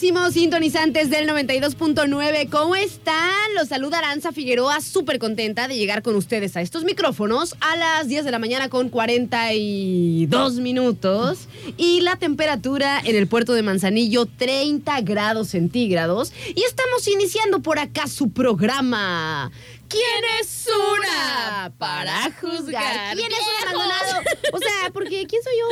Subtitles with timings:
[0.00, 2.48] Queridísimos sintonizantes del 92.9.
[2.48, 3.54] ¿Cómo están?
[3.54, 8.08] Los saluda Aranza Figueroa, súper contenta de llegar con ustedes a estos micrófonos a las
[8.08, 11.48] 10 de la mañana con 42 minutos.
[11.76, 16.32] Y la temperatura en el puerto de Manzanillo, 30 grados centígrados.
[16.54, 19.52] Y estamos iniciando por acá su programa.
[19.88, 23.16] ¿Quién es una para juzgar?
[23.16, 24.22] ¿Quién es una Maldonado?
[24.54, 25.66] O sea, porque ¿quién soy yo?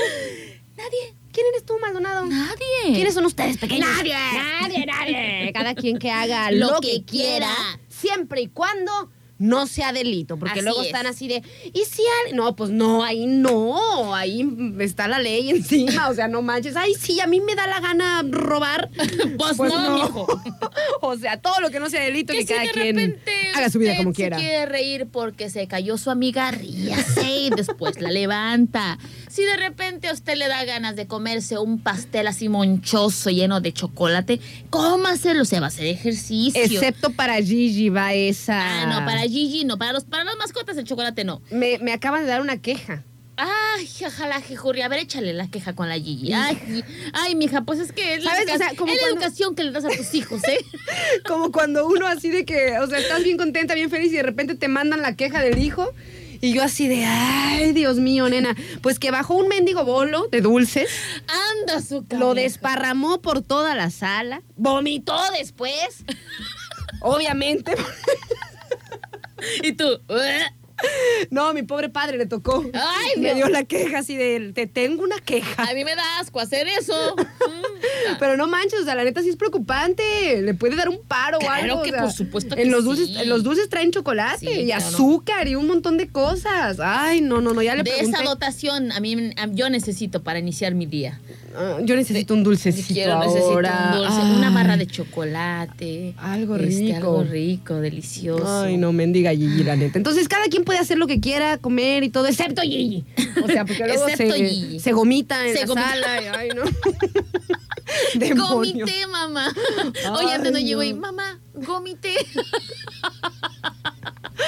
[0.77, 1.28] Nadie.
[1.39, 2.27] ¿Quién eres tú, Maldonado?
[2.27, 2.95] Nadie.
[2.95, 3.89] ¿Quiénes son ustedes pequeños?
[3.89, 4.13] Nadie.
[4.13, 5.53] Nadie, nadie.
[5.55, 7.81] Cada quien que haga Lo lo, que quiera, quiera.
[7.89, 8.91] siempre y cuando
[9.41, 10.89] no sea delito, porque Así luego es.
[10.89, 14.45] están así de, ¿y si al-?" No, pues no, ahí no, ahí
[14.81, 17.79] está la ley encima, o sea, no manches, ay, sí, a mí me da la
[17.79, 18.91] gana robar.
[19.39, 20.27] Pues no, mijo.
[21.03, 23.21] o sea, todo lo que no sea delito, que, Que si cada de quien
[23.55, 24.37] haga su vida como se quiera.
[24.39, 28.99] quiere reír porque se cayó su amiga, ríase y después la levanta.
[29.31, 33.61] Si de repente a usted le da ganas de comerse un pastel así monchoso lleno
[33.61, 34.41] de chocolate,
[34.71, 36.61] cómaselo, se va a hacer ejercicio.
[36.63, 38.83] Excepto para Gigi va esa.
[38.83, 41.43] Ah, no, para Gigi no, para los para las mascotas el chocolate no.
[41.51, 43.05] Me, me acaban de dar una queja.
[43.41, 46.33] Ay, ojalá, Jejurri, a ver, échale la queja con la Gigi.
[46.33, 48.47] Ay, ay, mija, pues es que es la, ¿Sabes?
[48.49, 50.59] O educa- sea, como es la cuando- educación que le das a tus hijos, ¿eh?
[51.27, 54.25] Como cuando uno así de que, o sea, estás bien contenta, bien feliz y de
[54.25, 55.93] repente te mandan la queja del hijo.
[56.41, 58.55] Y yo así de, ay, Dios mío, nena.
[58.81, 60.91] Pues que bajó un mendigo bolo de dulces,
[61.61, 66.05] Anda su lo desparramó por toda la sala, vomitó después.
[67.01, 67.75] Obviamente.
[69.63, 70.01] Y tú.
[71.31, 72.65] No, mi pobre padre le tocó.
[72.73, 73.35] Ay, Me no.
[73.37, 75.63] dio la queja así de, te tengo una queja.
[75.65, 76.95] a mí me da asco hacer eso.
[78.19, 80.41] Pero no manches, o sea, la neta sí es preocupante.
[80.43, 81.81] Le puede dar un paro o Claro algo.
[81.81, 82.87] o que sea, por supuesto en que los sí.
[82.89, 84.85] dulces, en los dulces traen chocolate Sí, y claro.
[84.87, 86.79] azúcar y un montón de cosas.
[86.81, 88.17] Ay, no, no, no, ya le De pregunté.
[88.19, 91.21] esa dotación a mí yo necesito para iniciar mi día.
[91.57, 93.63] Ah, yo necesito un dulcecito Quiero, necesito un
[93.97, 96.15] dulce, una barra de chocolate.
[96.19, 96.97] Algo este, rico.
[96.97, 98.63] algo rico, delicioso.
[98.63, 99.99] Ay, no, mendiga Gigi, la neta.
[99.99, 103.05] Entonces, cada quien puede hacer lo que quiera, comer y todo, excepto Gigi.
[103.43, 104.81] O sea, porque luego Excepto se, Gigi.
[104.81, 105.89] se gomita en Se la gomita.
[105.91, 106.23] sala.
[106.23, 106.63] y, ay, no.
[108.15, 108.85] Demonio.
[108.85, 109.53] Gomité, mamá.
[110.13, 111.01] Oye, antes no Ay, llegó y, no.
[111.01, 112.15] mamá, gomité.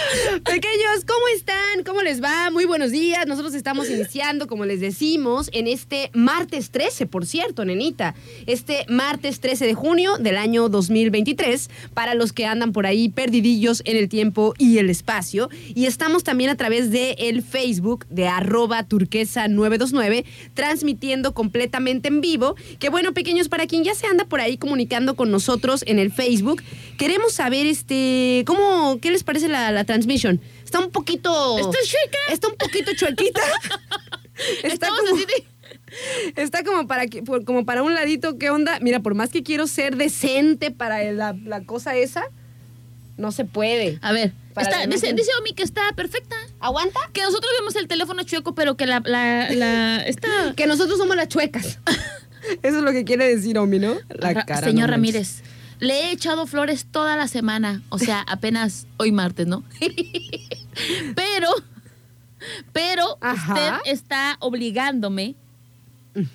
[0.45, 1.85] Pequeños, ¿cómo están?
[1.85, 2.51] ¿Cómo les va?
[2.51, 3.27] Muy buenos días.
[3.27, 8.15] Nosotros estamos iniciando, como les decimos, en este martes 13, por cierto, nenita.
[8.47, 13.83] Este martes 13 de junio del año 2023, para los que andan por ahí perdidillos
[13.85, 15.49] en el tiempo y el espacio.
[15.75, 20.25] Y estamos también a través de el Facebook de arroba turquesa 929,
[20.55, 22.57] transmitiendo completamente en vivo.
[22.79, 26.13] Que bueno, pequeños, para quien ya se anda por ahí comunicando con nosotros en el
[26.13, 26.63] Facebook,
[26.99, 30.41] queremos saber este cómo, ¿qué les parece la, la transmisión?
[30.65, 31.59] Está un poquito.
[31.59, 32.19] Está chueca.
[32.33, 33.41] Está un poquito chuequita.
[34.63, 35.47] está Estamos como, así de.
[36.43, 37.05] está como para
[37.45, 38.79] como para un ladito, ¿qué onda?
[38.81, 42.25] Mira, por más que quiero ser decente para la, la cosa esa,
[43.17, 43.99] no se puede.
[44.01, 46.37] A ver, está- dice, Omi que está perfecta.
[46.61, 47.01] ¿Aguanta?
[47.13, 50.29] Que nosotros vemos el teléfono chueco, pero que la, la, la está.
[50.57, 51.79] Que nosotros somos las chuecas.
[52.63, 53.97] Eso es lo que quiere decir Omi, ¿no?
[54.09, 54.67] La Ra- cara.
[54.67, 54.93] Señor no.
[54.95, 55.43] Ramírez,
[55.81, 59.65] le he echado flores toda la semana, o sea, apenas hoy martes, ¿no?
[61.17, 61.49] pero,
[62.73, 63.55] pero Ajá.
[63.55, 65.35] usted está obligándome.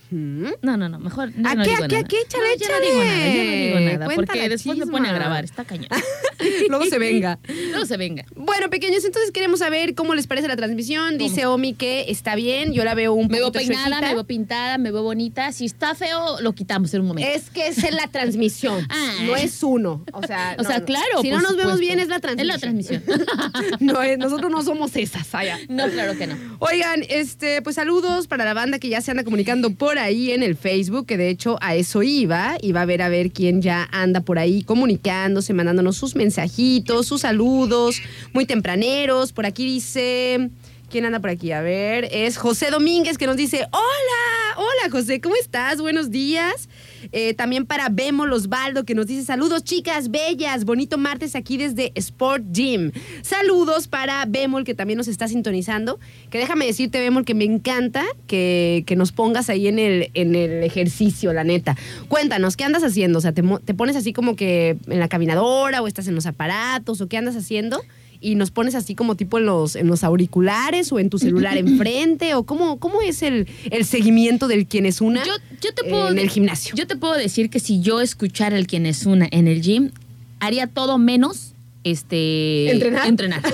[0.09, 1.31] No, no, no, mejor.
[1.35, 2.07] ya ¿A no qué, digo a qué, nada.
[2.07, 2.17] qué?
[2.21, 5.19] Échale, No, ya no digo nada, no digo porque después me pone a chisma.
[5.19, 5.89] grabar, está cañón.
[6.69, 7.39] Luego se venga.
[7.71, 8.25] No se venga.
[8.35, 11.17] Bueno, pequeños, entonces queremos saber cómo les parece la transmisión.
[11.17, 14.77] Dice Omi que está bien, yo la veo un Me veo peinada, me veo pintada,
[14.77, 15.51] me veo bonita.
[15.51, 17.29] Si está feo, lo quitamos en un momento.
[17.31, 19.13] Es que es en la transmisión, Ah.
[19.25, 20.03] no es uno.
[20.13, 20.85] O sea, o no, sea, no.
[20.85, 21.21] claro.
[21.21, 22.49] Si no nos vemos bien es la transmisión.
[22.49, 23.03] Es la transmisión.
[23.79, 25.27] no, es- nosotros no somos esas,
[25.67, 26.35] no, claro que no.
[26.59, 30.43] Oigan, este, pues saludos para la banda que ya se anda comunicando por ahí en
[30.43, 33.87] el Facebook, que de hecho a eso iba, va a ver a ver quién ya
[33.91, 38.01] anda por ahí comunicándose, mandándonos sus mensajitos, sus saludos,
[38.33, 39.31] muy tempraneros.
[39.31, 40.49] Por aquí dice.
[40.89, 41.51] ¿Quién anda por aquí?
[41.51, 45.81] A ver, es José Domínguez que nos dice, hola, hola José, ¿cómo estás?
[45.81, 46.69] Buenos días.
[47.17, 51.93] Eh, también para Bemo Osvaldo que nos dice, saludos chicas bellas, bonito martes aquí desde
[51.95, 52.91] Sport Gym.
[53.21, 55.97] Saludos para Bemol que también nos está sintonizando,
[56.29, 60.35] que déjame decirte Bemol que me encanta que, que nos pongas ahí en el, en
[60.35, 61.77] el ejercicio, la neta.
[62.09, 63.19] Cuéntanos, ¿qué andas haciendo?
[63.19, 66.25] O sea, te, te pones así como que en la caminadora o estás en los
[66.25, 67.81] aparatos o qué andas haciendo?
[68.19, 71.57] Y nos pones así como tipo en los, en los auriculares o en tu celular
[71.57, 75.87] enfrente o cómo, cómo es el, el seguimiento del quien es una Yo, yo te
[75.87, 76.75] eh, puedo en el gimnasio.
[76.75, 79.91] Yo te puedo decir que si yo escuchara el quien es una en el gym,
[80.39, 81.53] haría todo menos
[81.83, 83.07] este ¿Entrenar?
[83.07, 83.41] entrenar.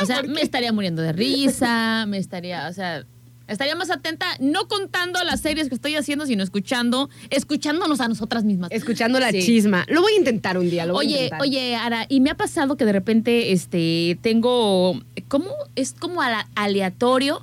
[0.00, 3.04] O sea, me estaría muriendo de risa, me estaría, o sea,
[3.48, 8.44] estaría más atenta, no contando las series que estoy haciendo, sino escuchando, escuchándonos a nosotras
[8.44, 8.70] mismas.
[8.72, 9.42] Escuchando la Sí.
[9.42, 9.84] chisma.
[9.88, 10.86] Lo voy a intentar un día.
[10.86, 11.40] Lo voy a Oye, intentar.
[11.40, 15.50] oye, Ara, y me ha pasado que de repente este tengo ¿cómo?
[15.74, 16.20] Es como
[16.54, 17.42] aleatorio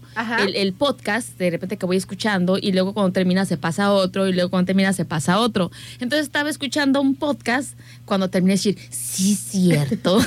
[0.54, 4.34] el podcast, de repente que voy escuchando, y luego cuando termina se pasa otro, y
[4.34, 5.72] luego cuando termina se pasa otro.
[6.00, 10.19] Entonces estaba escuchando un podcast, cuando terminé de decir, sí, cierto.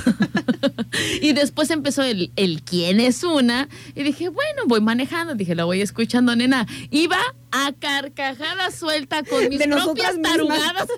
[1.22, 5.66] y después empezó el, el quién es una, y dije, bueno, voy manejando, dije, lo
[5.66, 6.66] voy escuchando, nena.
[6.90, 7.18] Iba
[7.50, 10.88] a carcajada suelta con mis De propias tarugadas.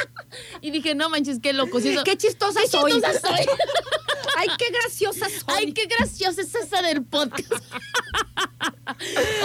[0.62, 1.80] y dije, no manches, qué loco.
[1.80, 2.92] si eso- Qué chistosa qué soy.
[2.92, 3.46] chistosa soy.
[4.38, 5.42] Ay, qué graciosa soy.
[5.48, 7.52] Ay, qué graciosa es esa del podcast.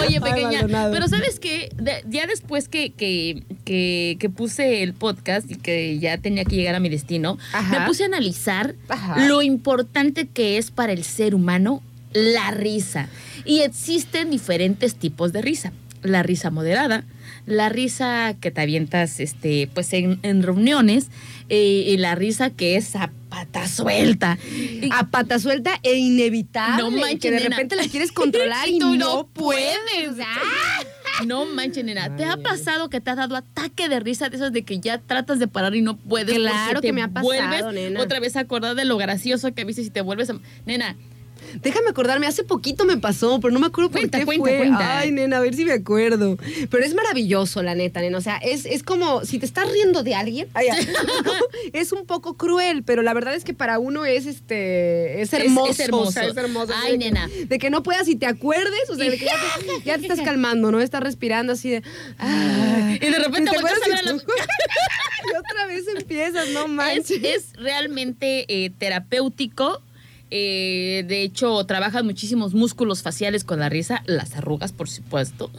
[0.01, 1.69] Oye, pequeña, pero ¿sabes qué?
[1.75, 6.55] De- ya después que, que, que, que puse el podcast y que ya tenía que
[6.55, 7.79] llegar mi destino, Ajá.
[7.79, 9.25] me puse a analizar Ajá.
[9.27, 11.81] lo importante que es para el ser humano
[12.13, 13.09] la risa.
[13.43, 15.73] Y existen diferentes tipos de risa.
[16.01, 17.03] La risa moderada,
[17.47, 21.07] la risa que te avientas este, pues en, en reuniones
[21.49, 24.37] eh, y la risa que es a pata suelta.
[24.91, 26.83] A pata suelta e inevitable.
[26.83, 27.55] No manches, Que de nena.
[27.57, 29.75] repente la quieres controlar y, Y tú no, no puedes.
[29.91, 30.19] puedes.
[30.25, 30.83] Ah.
[31.25, 32.15] No manches, nena.
[32.15, 34.99] ¿Te ha pasado que te ha dado ataque de risa de esos de que ya
[34.99, 36.35] tratas de parar y no puedes?
[36.35, 38.01] Claro que te me ha pasado, vuelves nena.
[38.01, 40.39] Otra vez acordar de lo gracioso que viste y te vuelves a...
[40.65, 40.95] Nena,
[41.61, 44.57] Déjame acordarme, hace poquito me pasó, pero no me acuerdo por Cuenta, qué cuenta, fue.
[44.57, 44.99] cuenta.
[44.99, 46.37] Ay, nena, a ver si me acuerdo.
[46.69, 48.17] Pero es maravilloso, la neta, nena.
[48.17, 50.47] O sea, es, es como si te estás riendo de alguien.
[50.53, 50.67] Ay,
[51.73, 55.71] es un poco cruel, pero la verdad es que para uno es este es hermoso.
[55.71, 56.09] es hermoso.
[56.09, 56.73] o sea, es hermoso.
[56.83, 57.29] Ay, De que- nena.
[57.47, 60.01] De que no puedas y te acuerdes, o sea, de que ya te, ya te
[60.03, 60.81] estás calmando, ¿no?
[60.81, 61.83] Estás respirando así de.
[62.17, 62.99] ay.
[63.01, 64.23] Y de repente te volteas a ver acuerdas
[65.31, 67.19] y- otra vez empiezas, no es, manches.
[67.23, 69.81] es realmente eh, terapéutico.
[70.37, 75.49] Eh, de hecho, trabajan muchísimos músculos faciales con la risa, las arrugas, por supuesto.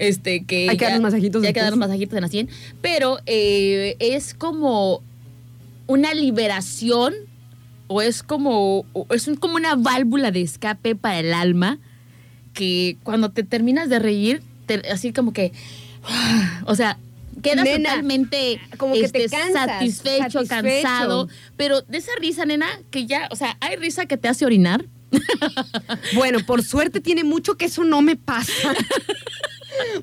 [0.00, 2.48] Este, que Hay que dar los masajitos Hay que dar masajitos en la 100.
[2.82, 5.02] Pero eh, es como
[5.86, 7.14] una liberación
[7.86, 11.78] o es como, es un- como una válvula de escape para el alma
[12.54, 15.52] que cuando te terminas de reír, te- así como que,
[16.66, 16.98] o sea,
[17.44, 20.48] quedas Nena, totalmente como que te este, cansas, satisfecho, satisfecho.
[20.48, 24.44] cansado, pero de esa risa, nena, que ya, o sea, hay risa que te hace
[24.44, 24.84] orinar.
[26.14, 28.52] Bueno, por suerte tiene mucho que eso no me pasa.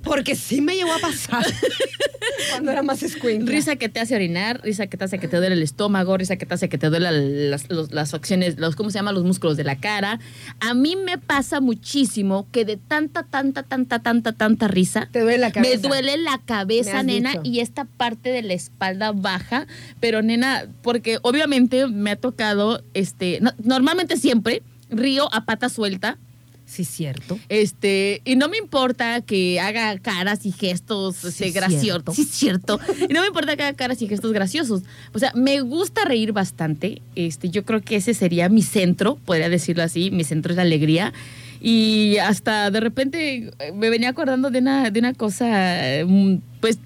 [0.03, 1.45] Porque sí me llegó a pasar
[2.51, 3.51] cuando era más escuincla.
[3.51, 6.35] Risa que te hace orinar, risa que te hace que te duele el estómago, risa
[6.38, 9.12] que te hace que te duele las, los- las facciones, los, ¿cómo se llama?
[9.12, 10.19] Los músculos de la cara.
[10.59, 15.37] A mí me pasa muchísimo que de tanta, tanta, tanta, tanta, tanta risa, Te duele
[15.40, 15.78] la cabeza.
[15.81, 17.42] me duele la cabeza, nena, dicho.
[17.45, 19.68] y esta parte de la espalda baja.
[19.99, 26.18] Pero, nena, porque obviamente me ha tocado, este, no- normalmente siempre río a pata suelta.
[26.71, 27.37] Sí, cierto.
[27.49, 31.81] Este, y no me importa que haga caras y gestos este, Sí, graciosos.
[31.81, 32.13] cierto.
[32.13, 32.80] Sí, cierto.
[33.09, 34.83] Y no me importa que haga caras y gestos graciosos.
[35.13, 37.01] O sea, me gusta reír bastante.
[37.16, 40.11] Este, yo creo que ese sería mi centro, podría decirlo así.
[40.11, 41.11] Mi centro es la alegría.
[41.59, 46.80] Y hasta de repente eh, me venía acordando de una, de una cosa, mm, pues,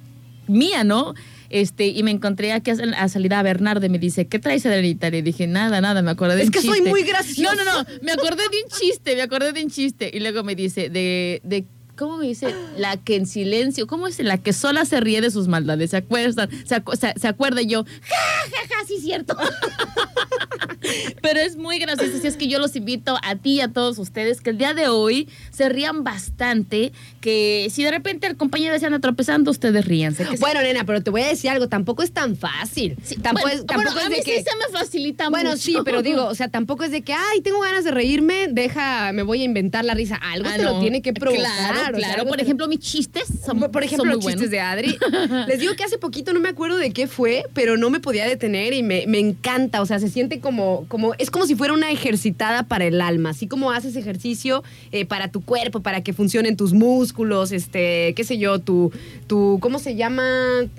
[0.48, 1.14] mía, ¿no?
[1.56, 4.66] Este, y me encontré aquí a, a salida a Bernardo y me dice, ¿qué traes,
[4.66, 5.10] Adelita?
[5.10, 6.90] Le dije, nada, nada, me acordé de Es un que soy chiste".
[6.90, 7.56] muy graciosa.
[7.56, 10.12] No, no, no, me acordé de un chiste, me acordé de un chiste.
[10.14, 11.64] Y luego me dice, de, de
[11.98, 12.54] ¿cómo me dice?
[12.78, 14.20] La que en silencio, ¿cómo es?
[14.20, 16.50] La que sola se ríe de sus maldades, ¿se acuerdan?
[16.66, 19.38] Se, acu- se- se acuerda y yo, ja, ja, ja, sí, cierto.
[21.22, 23.98] Pero es muy gracioso, así es que yo los invito a ti y a todos
[23.98, 26.92] ustedes que el día de hoy se rían bastante,
[27.26, 30.28] que si de repente el compañero se anda tropezando, ustedes ríanse.
[30.40, 32.96] Bueno, nena, pero te voy a decir algo, tampoco es tan fácil.
[33.02, 35.30] sí, tampoco bueno, es, tampoco bueno, es a de mí que sí se me facilita
[35.32, 35.62] Bueno, mucho.
[35.64, 39.12] sí, pero digo, o sea, tampoco es de que, ay, tengo ganas de reírme, deja,
[39.12, 40.18] me voy a inventar la risa.
[40.18, 41.42] Algo Ah, te lo tiene que provocar.
[41.46, 42.28] Claro, o sea, claro.
[42.30, 44.42] Por ejemplo, mis chistes son, por ejemplo, son muy los buenos.
[44.42, 44.96] chistes de Adri.
[45.48, 48.28] Les digo que hace poquito no me acuerdo de qué fue, pero no me podía
[48.28, 49.82] detener y me, me encanta.
[49.82, 53.32] O sea, se siente como, como, es como si fuera una ejercitada para el alma.
[53.32, 57.15] Así como haces ejercicio eh, para tu cuerpo, para que funcionen tus músculos,
[57.52, 58.92] este, qué sé yo, tu,
[59.28, 60.24] tu ¿cómo se llama?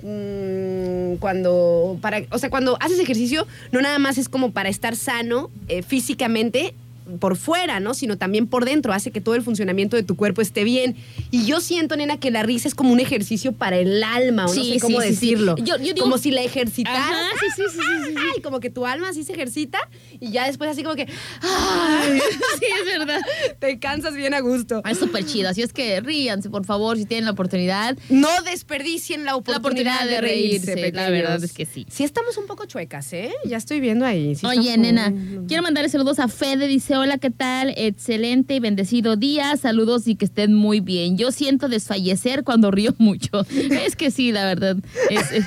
[0.03, 4.95] Mm, cuando, para, o sea, cuando haces ejercicio, no nada más es como para estar
[4.95, 6.73] sano eh, físicamente,
[7.19, 7.93] por fuera, ¿no?
[7.93, 10.95] Sino también por dentro, hace que todo el funcionamiento de tu cuerpo esté bien.
[11.31, 14.47] Y yo siento, nena, que la risa es como un ejercicio para el alma, o
[14.47, 15.11] no Sí, sé cómo sí, sí.
[15.13, 15.55] decirlo.
[15.57, 16.99] Yo- yo digo- como si la ejercitaras.
[16.99, 18.15] Ajá, sí, sí, sí, sí.
[18.35, 19.79] Ay, como que tu alma así se ejercita
[20.19, 21.07] y ya después así como que
[21.41, 22.19] ay,
[22.59, 23.21] sí, es verdad.
[23.59, 24.81] te cansas bien a gusto.
[24.89, 25.49] Es súper chido.
[25.49, 27.97] Así es que ríanse, por favor, si tienen la oportunidad.
[28.09, 31.85] No desperdicien la oportunidad, oportunidad de reírse, la verdad es que sí.
[31.89, 33.31] Sí estamos un poco chuecas, ¿eh?
[33.45, 34.35] Ya estoy viendo ahí.
[34.43, 35.13] Oye, nena,
[35.47, 36.67] quiero mandarle saludos a Fede.
[36.67, 37.73] Dice, hola, ¿qué tal?
[37.77, 39.55] Excelente y bendecido día.
[39.57, 41.17] Saludos y que estén muy bien.
[41.17, 43.45] Yo siento desfallecer cuando río mucho.
[43.49, 44.77] Es que sí, la verdad.
[45.09, 45.45] Es, es-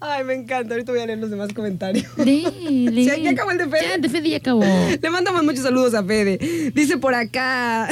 [0.00, 0.74] Ay, me encanta.
[0.74, 2.06] Ahorita voy a leer los demás comentarios.
[2.18, 2.44] Lee,
[2.90, 3.04] lee.
[3.06, 3.82] ¿Ya- ya acabó el de Fede?
[3.82, 4.64] Ya, el de Fede ya acabó.
[5.00, 6.38] Le mandamos muchos saludos a Fede.
[6.74, 7.88] Dice por acá.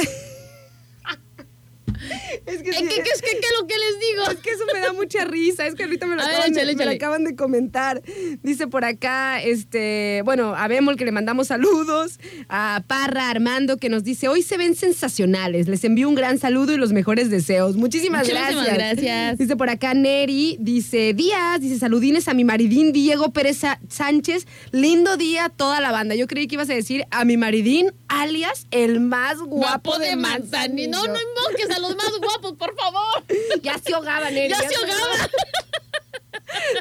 [2.45, 4.31] Es que, ¿Qué, sí, qué, qué es que, qué lo que les digo?
[4.31, 5.65] es que eso me da mucha risa.
[5.67, 8.01] Es que ahorita me lo, ver, acaban, de, échale, me lo acaban de comentar.
[8.43, 12.19] Dice por acá, este, bueno, a Bemol que le mandamos saludos.
[12.49, 15.67] A Parra Armando que nos dice: Hoy se ven sensacionales.
[15.67, 17.75] Les envío un gran saludo y los mejores deseos.
[17.75, 18.73] Muchísimas, Muchísimas gracias.
[18.75, 19.37] gracias.
[19.37, 24.47] Dice por acá Neri, dice Díaz, dice saludines a mi maridín Diego Pérez Sánchez.
[24.71, 26.15] Lindo día a toda la banda.
[26.15, 30.89] Yo creí que ibas a decir a mi maridín, alias el más guapo, de Manzanillo.
[30.91, 33.23] No, no invoques a los más guapos, por favor.
[33.61, 34.49] Ya se ahogaba, Neri.
[34.49, 35.29] Ya se ahogaba.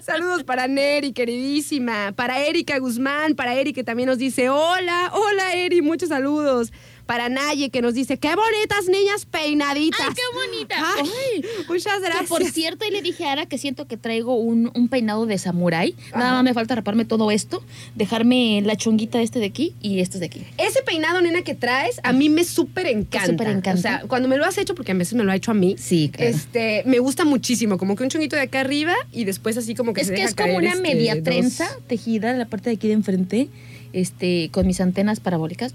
[0.03, 2.13] Saludos para Neri, queridísima.
[2.15, 6.73] Para Erika Guzmán, para Eri que también nos dice hola, hola Eri, muchos saludos.
[7.07, 10.01] Para Naye que nos dice qué bonitas niñas peinaditas.
[10.09, 10.75] Ay, qué bonita.
[10.97, 11.45] Ay, Ay.
[11.69, 12.29] muchas Que gracias.
[12.29, 15.37] por cierto, y le dije a Ara que siento que traigo un, un peinado de
[15.37, 15.95] samurái.
[16.15, 17.63] Nada más me falta raparme todo esto,
[17.95, 20.43] dejarme la chonguita este de aquí y estos de aquí.
[20.59, 23.27] Ese peinado, nena, que traes, a mí me súper encanta.
[23.29, 23.75] Súper encanta.
[23.75, 25.55] O sea, cuando me lo has hecho, porque a veces me lo ha hecho a
[25.55, 25.77] mí.
[25.79, 26.31] Sí, claro.
[26.31, 29.93] Este, me gusta muchísimo, como que un chonguito de acá arriba y después así como
[29.93, 32.39] que es se que deja es como caer, una este, media dos- trenza tejida en
[32.39, 33.49] la parte de aquí de enfrente.
[33.95, 35.73] Este, con mis antenas parabólicas.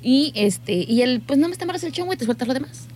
[0.00, 2.86] Y este, y el, pues no me embarazando el chongo y te sueltas lo demás.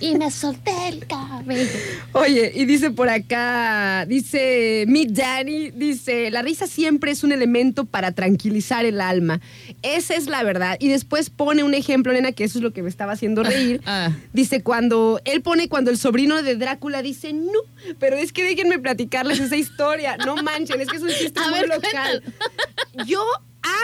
[0.00, 1.70] Y me solté el cabello.
[2.12, 7.84] Oye, y dice por acá, dice mi Danny, dice, la risa siempre es un elemento
[7.84, 9.40] para tranquilizar el alma.
[9.82, 10.76] Esa es la verdad.
[10.80, 13.80] Y después pone un ejemplo, nena, que eso es lo que me estaba haciendo reír.
[13.88, 14.10] Ah.
[14.32, 17.52] Dice cuando, él pone cuando el sobrino de Drácula dice, no,
[18.00, 20.16] pero es que déjenme platicarles esa historia.
[20.16, 22.22] No manchen, es que es un chiste A muy ver, local.
[23.06, 23.24] Yo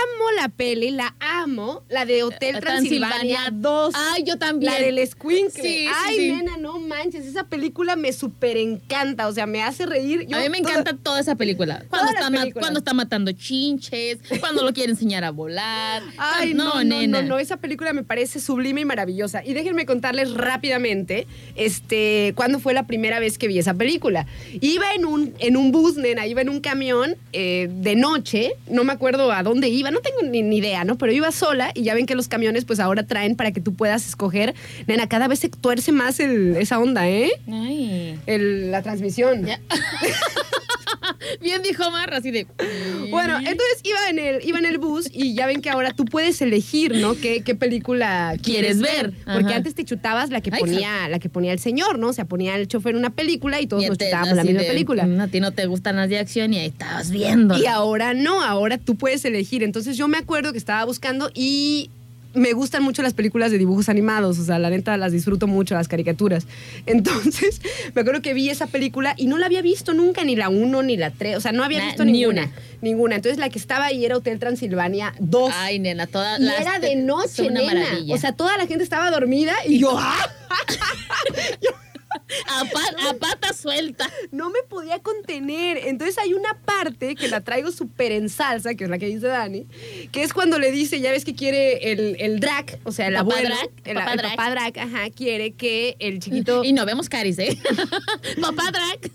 [0.02, 3.94] amo la peli, la amo, la de Hotel Transilvania, Transilvania 2.
[3.96, 4.72] Ay, yo también.
[4.72, 5.50] La del Squinkle.
[5.62, 6.32] Sí, sí, Ay, sí.
[6.32, 7.26] nena, no manches.
[7.26, 9.28] Esa película me súper encanta.
[9.28, 10.26] O sea, me hace reír.
[10.26, 11.84] Yo a mí me toda- encanta toda esa película.
[11.88, 16.02] Cuando está, cuando está matando chinches, cuando lo quiere enseñar a volar.
[16.18, 19.44] Ay, no, no, no, no, esa película me parece sublime y maravillosa.
[19.44, 24.26] Y déjenme contarles rápidamente, este, cuándo fue la primera vez que vi esa película.
[24.60, 28.84] Iba en un, en un bus, nena, iba en un camión eh, de noche, no
[28.84, 30.98] me acuerdo a dónde iba, no tengo ni, ni idea, ¿no?
[30.98, 33.74] Pero iba sola y ya ven que los camiones pues ahora traen para que tú
[33.74, 34.54] puedas escoger.
[34.86, 37.30] Nena, cada vez se tuerce más el- esa onda, ¿eh?
[37.50, 38.18] Ay.
[38.26, 39.46] El- la transmisión.
[39.46, 39.60] Ya.
[41.40, 42.46] Bien dijo Marra, así de.
[43.10, 46.04] Bueno, entonces iba en el, iba en el bus y ya ven que ahora tú
[46.04, 47.14] puedes elegir, ¿no?
[47.14, 49.12] ¿Qué, qué película quieres Quieres ver?
[49.24, 49.56] Porque Ajá.
[49.56, 52.08] antes te chutabas la que Ay, ponía, la que ponía el señor, ¿no?
[52.08, 54.62] O sea, ponía el chofer una película y todos Y nos te- chutábamos la misma
[54.62, 55.06] de, película.
[55.06, 57.56] "Mm, A ti no te gustan las de acción y ahí estabas viendo.
[57.58, 59.62] Y ahora no, ahora tú puedes elegir.
[59.62, 61.90] Entonces yo me acuerdo que estaba buscando y
[62.34, 65.74] me gustan mucho las películas de dibujos animados, o sea, la neta las disfruto mucho,
[65.74, 66.46] las caricaturas.
[66.86, 67.60] Entonces,
[67.94, 70.82] me acuerdo que vi esa película y no la había visto nunca, ni la 1
[70.82, 72.52] ni la 3, o sea, no había Na- visto ni ninguna, una.
[72.80, 73.16] ninguna.
[73.16, 75.52] Entonces, la que estaba ahí era Hotel Transilvania 2.
[75.56, 77.62] Ay, nena, toda y era de noche, nena.
[77.74, 78.14] maravilla.
[78.14, 80.16] O sea, toda la gente estaba dormida y yo ¡ah!
[82.48, 84.10] a, pa- a pata suelta.
[84.30, 85.78] no me podía contener.
[85.84, 89.26] Entonces hay una parte que la traigo súper en salsa, que es la que dice
[89.26, 89.66] Dani,
[90.10, 93.14] que es cuando le dice, ya ves que quiere el, el drag, o sea, el
[93.14, 94.30] Papá abuelo, drag, el, papá el drag.
[94.36, 97.58] papá drag, ajá, quiere que el chiquito, Y no vemos caris, ¿eh?
[98.40, 99.10] Papá drag.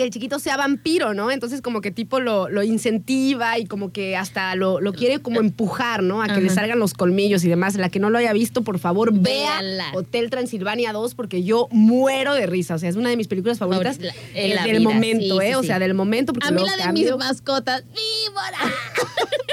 [0.00, 1.30] Que el chiquito sea vampiro, ¿no?
[1.30, 5.40] Entonces como que tipo lo, lo incentiva y como que hasta lo, lo quiere como
[5.40, 6.22] empujar, ¿no?
[6.22, 6.40] A que Ajá.
[6.40, 7.74] le salgan los colmillos y demás.
[7.76, 9.60] La que no lo haya visto, por favor, vea.
[9.92, 12.76] Hotel Transilvania 2 porque yo muero de risa.
[12.76, 15.38] O sea, es una de mis películas favoritas Favorita, eh, en la del vida, momento,
[15.40, 15.48] sí, ¿eh?
[15.50, 17.16] sí, O sea, del momento porque A mí la de cambio.
[17.18, 17.84] mis mascotas.
[17.84, 18.74] ¡Víbora!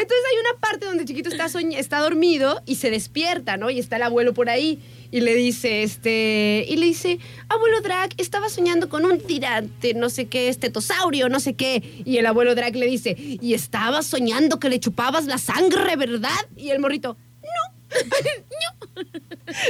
[0.00, 3.68] Entonces hay una parte donde de chiquito está, está dormido y se despierta, ¿no?
[3.68, 4.80] Y está el abuelo por ahí.
[5.10, 10.10] Y le dice, este, y le dice, abuelo Drag, estaba soñando con un tirante, no
[10.10, 12.02] sé qué, estetosaurio, no sé qué.
[12.04, 16.46] Y el abuelo Drag le dice, y estaba soñando que le chupabas la sangre, ¿verdad?
[16.56, 17.74] Y el morrito, no.
[17.98, 19.04] no.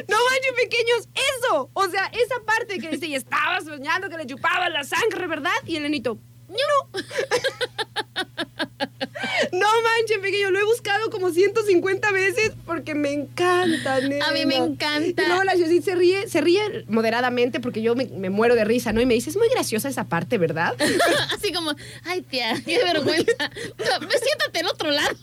[0.09, 1.71] No manches, pequeños, eso.
[1.73, 5.53] O sea, esa parte que dice, y estaba soñando que le chupabas la sangre, ¿verdad?
[5.67, 6.19] Y el nenito,
[6.49, 7.01] no.
[9.99, 14.27] No pequeño, lo he buscado como 150 veces porque me encanta, nena.
[14.29, 15.23] A mí me encanta.
[15.23, 18.65] Y luego la Judith se ríe, se ríe moderadamente porque yo me, me muero de
[18.65, 19.01] risa, ¿no?
[19.01, 20.75] Y me dice, es muy graciosa esa parte, ¿verdad?
[21.33, 21.73] Así como,
[22.05, 23.51] ay, tía, qué vergüenza.
[23.79, 25.17] No, siéntate al otro lado.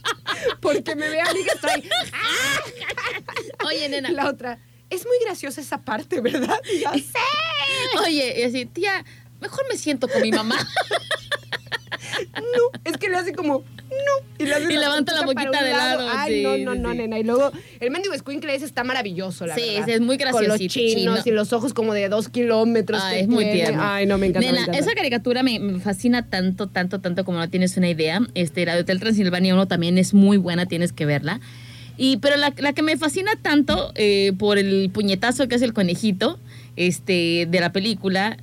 [0.60, 1.88] Porque me ve a mí que estoy...
[3.66, 4.10] Oye, nena.
[4.10, 4.58] Y la otra,
[4.90, 6.60] es muy graciosa esa parte, ¿verdad?
[6.72, 7.98] Y yo, sí.
[8.04, 9.04] Oye, y así, tía,
[9.40, 10.56] mejor me siento con mi mamá.
[12.34, 14.44] No, es que le hace como, no.
[14.44, 17.18] Y, Y levanta la boquita de lado, Ay, sí, no, no, sí, no, nena.
[17.18, 19.84] Y luego, el mendigo Squinkle ese está maravilloso, la Sí, verdad.
[19.86, 21.14] sí, es muy Con los chinos chino.
[21.24, 23.00] y los ojos como de dos kilómetros.
[23.02, 23.60] Ah, que es muy tiene.
[23.60, 23.82] tierno.
[23.82, 24.40] Ay, no, me encanta.
[24.46, 24.78] me Nena, encanta.
[24.80, 28.20] esa caricatura me, me fascina tanto, tanto, tanto como no tienes una idea.
[28.34, 31.40] Este, la de Hotel Transilvania 1 también es muy buena, tienes que verla.
[31.96, 35.72] Y, pero la, la que me fascina tanto eh, por el puñetazo que hace el
[35.72, 36.38] conejito
[36.76, 38.36] este, de la película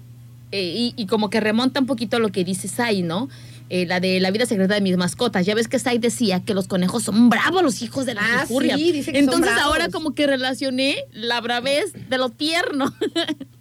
[0.52, 3.30] eh, y, y como que remonta un poquito a lo que dice Sai, ¿no?
[3.70, 5.46] Eh, la de la vida secreta de mis mascotas.
[5.46, 8.46] Ya ves que Sai decía que los conejos son bravos, los hijos de la Ah,
[8.48, 12.94] sí, dice que Entonces ahora como que relacioné la bravez de lo tierno.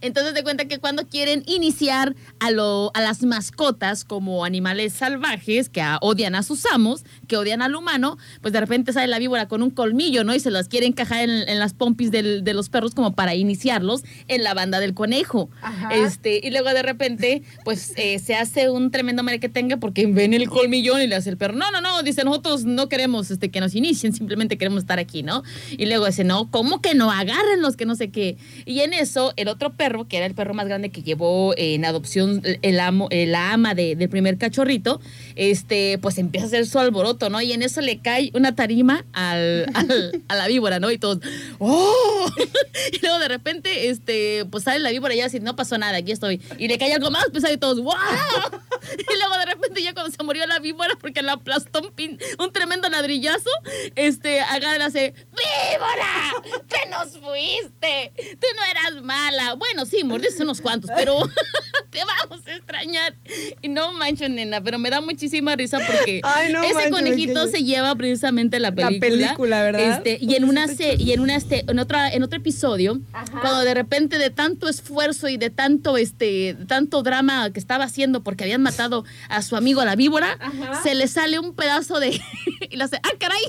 [0.00, 5.68] Entonces te cuenta que cuando quieren iniciar a, lo, a las mascotas como animales salvajes
[5.68, 9.18] que a- odian a sus amos, que odian al humano, pues de repente sale la
[9.18, 10.34] víbora con un colmillo, ¿no?
[10.34, 13.34] Y se las quiere encajar en, en las pompis del- de los perros como para
[13.34, 15.48] iniciarlos en la banda del conejo.
[15.62, 15.88] Ajá.
[15.94, 20.48] Este, y luego de repente, pues eh, se hace un tremendo merequetengue porque ven el
[20.48, 23.60] colmillón y le hace el perro, no, no, no, dice, nosotros no queremos este, que
[23.60, 25.42] nos inicien, simplemente queremos estar aquí, ¿no?
[25.70, 27.10] Y luego dice, no, ¿cómo que no?
[27.10, 28.36] Agárrenlos, que no sé qué.
[28.66, 31.84] Y en eso, el otro perro, que era el perro más grande que llevó en
[31.84, 35.00] adopción el amo, la ama de- del primer cachorrito,
[35.36, 37.40] este, pues empieza a hacer su alboroto, ¿no?
[37.40, 40.90] Y en eso le cae una tarima al, al- a la víbora, ¿no?
[40.90, 41.18] Y todos,
[41.58, 42.26] ¡oh!
[42.92, 45.98] y luego de repente, este, pues sale la víbora y ya así, no pasó nada,
[45.98, 46.40] aquí estoy.
[46.58, 47.94] Y le cae algo más pesado y todos, ¡wow!
[48.98, 52.18] y luego de repente ya cuando se murió la víbora porque la aplastó un, pin-
[52.38, 53.50] un tremendo ladrillazo,
[53.96, 56.62] este, agarra y hace, ¡víbora!
[56.68, 58.12] ¡Te nos fuiste!
[58.40, 59.54] ¡Tú no eras mala!
[59.54, 61.18] Bueno, sí, mordiste unos cuantos, pero
[61.90, 63.14] te vamos a extrañar.
[63.62, 67.46] Y no mancho, nena, pero me da muchísima risa porque Ay, no ese manches, conejito
[67.48, 69.00] se lleva precisamente la película.
[69.00, 69.96] película, ¿verdad?
[69.96, 73.00] Este, y en una se- y en una este, en otra en otro episodio,
[73.40, 78.22] cuando de repente de tanto esfuerzo y de tanto este tanto drama que estaba haciendo
[78.22, 80.82] porque habían matado a su amigo a la víbora, Ajá.
[80.82, 82.20] se le sale un pedazo de
[82.70, 83.40] y le hace, "Ah, caray."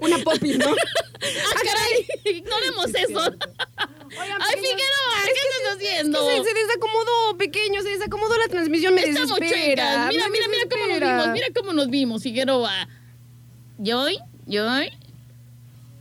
[0.00, 0.66] Una popis, ¿no?
[0.66, 2.36] ¡Ah, caray!
[2.38, 3.36] Ignoremos eso.
[4.22, 6.28] Oigan, Ay, pequeños, Figueroa, ¿qué estás haciendo?
[6.30, 10.06] Se, se desacomodó, pequeño, se desacomodó la transmisión, me Estamos desespera.
[10.08, 11.28] Mira, me mira, mira cómo nos vimos.
[11.32, 12.88] Mira cómo nos vimos, Figueroa.
[13.78, 14.06] Yo,
[14.46, 14.68] yo,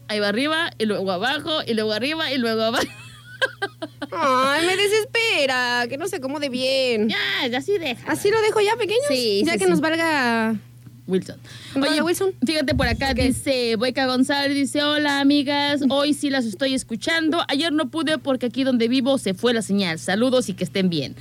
[0.07, 2.85] ahí va arriba, y luego abajo, y luego arriba, y luego abajo.
[4.11, 7.09] Ay, me desespera, que no se acomode bien.
[7.09, 8.11] Ya, ya sí deja.
[8.11, 9.05] ¿Así lo dejo ya, pequeños?
[9.07, 9.69] Sí, Ya sí, que sí.
[9.71, 10.55] nos valga...
[11.11, 11.37] Wilson.
[11.75, 12.33] Oye, Wilson.
[12.45, 17.43] fíjate por acá, dice Boica González, dice, hola amigas, hoy sí las estoy escuchando.
[17.49, 19.99] Ayer no pude porque aquí donde vivo se fue la señal.
[19.99, 21.15] Saludos y que estén bien.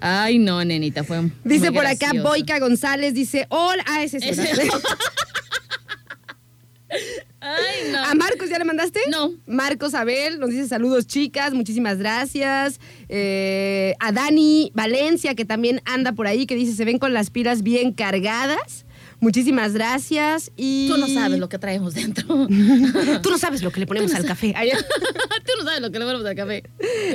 [0.00, 2.12] Ay, no, nenita, fue Dice muy por acá.
[2.22, 4.68] Boica González, dice, hola, ah, ese es Ese-.
[7.40, 8.02] Ay, no.
[8.02, 9.00] ¿A Marcos ya le mandaste?
[9.10, 9.32] No.
[9.46, 12.80] Marcos Abel nos dice saludos chicas, muchísimas gracias.
[13.10, 17.28] Eh, a Dani Valencia, que también anda por ahí, que dice se ven con las
[17.28, 18.83] pilas bien cargadas.
[19.24, 20.52] Muchísimas gracias.
[20.54, 20.86] Y...
[20.86, 22.26] Tú no sabes lo que traemos dentro.
[23.22, 24.54] Tú no sabes lo que le ponemos al café.
[25.46, 26.62] Tú no sabes lo que le ponemos al café.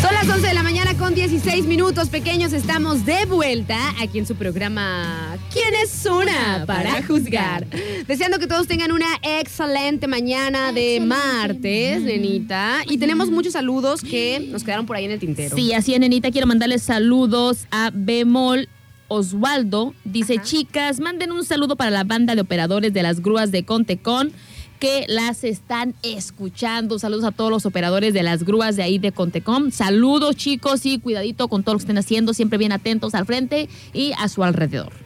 [0.00, 2.52] Son las 11 de la mañana con 16 minutos pequeños.
[2.52, 7.66] Estamos de vuelta aquí en su programa ¿Quién es una para juzgar?
[8.06, 12.12] Deseando que todos tengan una excelente mañana de Excelente martes, mañana.
[12.22, 12.78] nenita.
[12.88, 15.56] Y tenemos muchos saludos que nos quedaron por ahí en el tintero.
[15.56, 16.30] Sí, así es, nenita.
[16.30, 18.68] Quiero mandarles saludos a Bemol
[19.08, 19.94] Osvaldo.
[20.04, 20.42] Dice, Ajá.
[20.44, 24.32] chicas, manden un saludo para la banda de operadores de las grúas de Contecon
[24.78, 26.98] que las están escuchando.
[26.98, 29.72] Saludos a todos los operadores de las grúas de ahí de Contecon.
[29.72, 32.34] Saludos, chicos, y cuidadito con todo lo que estén haciendo.
[32.34, 35.05] Siempre bien atentos al frente y a su alrededor.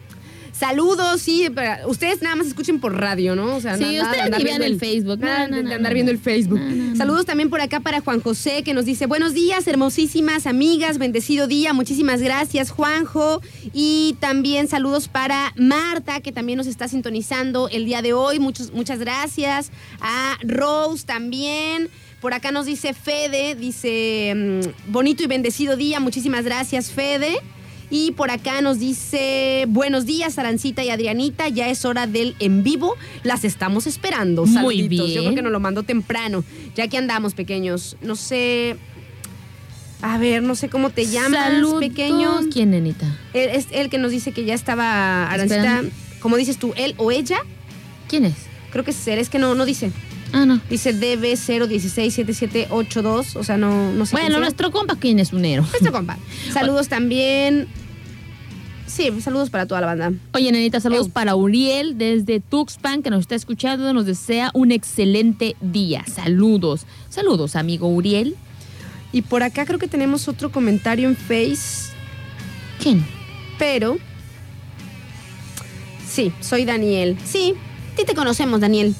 [0.61, 3.57] Saludos, sí, pero ustedes nada más escuchen por radio, ¿no?
[3.57, 5.18] O sea, Sí, nada de ustedes ni vean viendo el Facebook.
[5.18, 6.61] Nada no, de andar no, viendo el Facebook.
[6.99, 11.46] Saludos también por acá para Juan José, que nos dice, buenos días, hermosísimas amigas, bendecido
[11.46, 13.40] día, muchísimas gracias, Juanjo.
[13.73, 18.38] Y también saludos para Marta, que también nos está sintonizando el día de hoy.
[18.38, 19.70] Muchos, muchas gracias.
[20.03, 21.88] A Rose también.
[22.20, 27.38] Por acá nos dice Fede, dice, mm, bonito y bendecido día, muchísimas gracias, Fede.
[27.92, 32.62] Y por acá nos dice, buenos días, Arancita y Adrianita, ya es hora del en
[32.62, 34.46] vivo, las estamos esperando.
[34.46, 35.09] Muy Saluditos.
[35.09, 35.22] Yo bien.
[35.24, 36.44] creo que nos lo mandó temprano,
[36.76, 37.96] ya que andamos pequeños.
[38.00, 38.76] No sé,
[40.03, 41.81] a ver, no sé cómo te llamas, Saludos.
[41.81, 42.42] pequeño.
[42.53, 43.07] ¿Quién, nenita?
[43.35, 45.83] Él- es él que nos dice que ya estaba, Arancita,
[46.20, 47.38] como dices tú, él o ella,
[48.09, 48.35] ¿Quién es?
[48.70, 49.90] creo que es él, es que no, no dice.
[50.33, 50.61] Ah, no.
[50.70, 54.12] Dice DB0167782, o sea, no, no sé.
[54.12, 55.62] Bueno, nuestro compa, ¿quién es unero?
[55.62, 56.18] Nuestro compa.
[56.53, 57.66] Saludos también.
[58.90, 60.12] Sí, saludos para toda la banda.
[60.35, 61.12] Oye, nenita, saludos Eu.
[61.12, 63.92] para Uriel desde Tuxpan, que nos está escuchando.
[63.92, 66.05] Nos desea un excelente día.
[66.12, 66.87] Saludos.
[67.09, 68.37] Saludos, amigo Uriel.
[69.12, 71.92] Y por acá creo que tenemos otro comentario en Face,
[72.83, 73.05] ¿Quién?
[73.59, 73.96] pero.
[76.09, 77.16] Sí, soy Daniel.
[77.24, 77.55] Sí,
[77.96, 78.94] ti te conocemos, Daniel.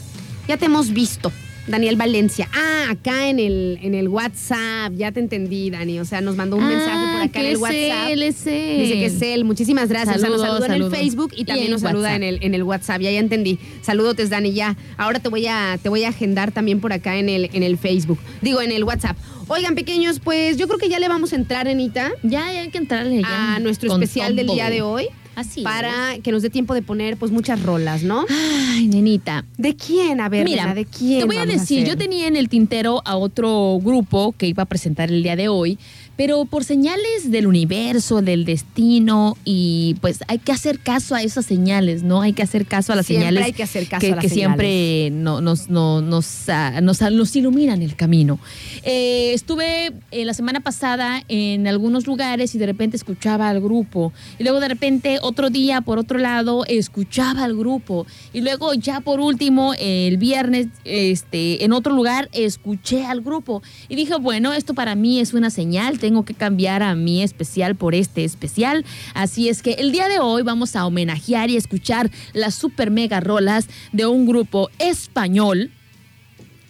[0.47, 1.33] Ya te hemos visto.
[1.67, 2.49] Daniel Valencia.
[2.53, 4.93] Ah, acá en el, en el WhatsApp.
[4.97, 6.01] Ya te entendí, Dani.
[6.01, 8.09] O sea, nos mandó un mensaje por acá en el WhatsApp.
[8.11, 8.81] Él, es él.
[8.83, 9.45] Dice que es él.
[9.45, 10.17] Muchísimas gracias.
[10.17, 10.93] o sea, Saludos, nos saluda en saludos.
[10.93, 13.01] el Facebook y también nos saluda en el, en el WhatsApp.
[13.01, 13.59] Ya, ya entendí.
[13.83, 14.77] Saludotes, Dani, ya.
[14.97, 17.79] Ahora te voy a, te voy a agendar también por acá en el, en el
[17.79, 18.19] Facebook.
[18.43, 19.17] Digo, en el WhatsApp.
[19.49, 22.69] Oigan, pequeños, pues yo creo que ya le vamos a entrar, Anita, Ya, ya hay
[22.71, 23.57] que entrarle ya.
[23.57, 25.09] a nuestro con especial del día de hoy.
[25.41, 28.25] Así Para que nos dé tiempo de poner pues muchas rolas, ¿no?
[28.29, 29.45] Ay, nenita.
[29.59, 30.21] ¿De quién?
[30.21, 31.21] A ver, Mira, nena, ¿de quién?
[31.21, 34.67] te voy a decir, yo tenía en el tintero a otro grupo que iba a
[34.67, 35.79] presentar el día de hoy,
[36.17, 41.47] pero por señales del universo, del destino, y pues hay que hacer caso a esas
[41.47, 42.21] señales, ¿no?
[42.21, 44.23] Hay que hacer caso a las Siempre señales hay que hacer caso que, a las
[44.23, 48.39] que siempre no- nos, no- nos, ah, nos, nos iluminan el camino.
[48.83, 54.13] Eh, estuve eh, la semana pasada en algunos lugares y de repente escuchaba al grupo.
[54.39, 58.07] Y luego de repente otro día, por otro lado, escuchaba al grupo.
[58.33, 63.63] Y luego ya por último, el viernes, este, en otro lugar, escuché al grupo.
[63.89, 67.77] Y dije, bueno, esto para mí es una señal, tengo que cambiar a mi especial
[67.77, 68.85] por este especial.
[69.15, 73.21] Así es que el día de hoy vamos a homenajear y escuchar las super mega
[73.21, 75.71] rolas de un grupo español,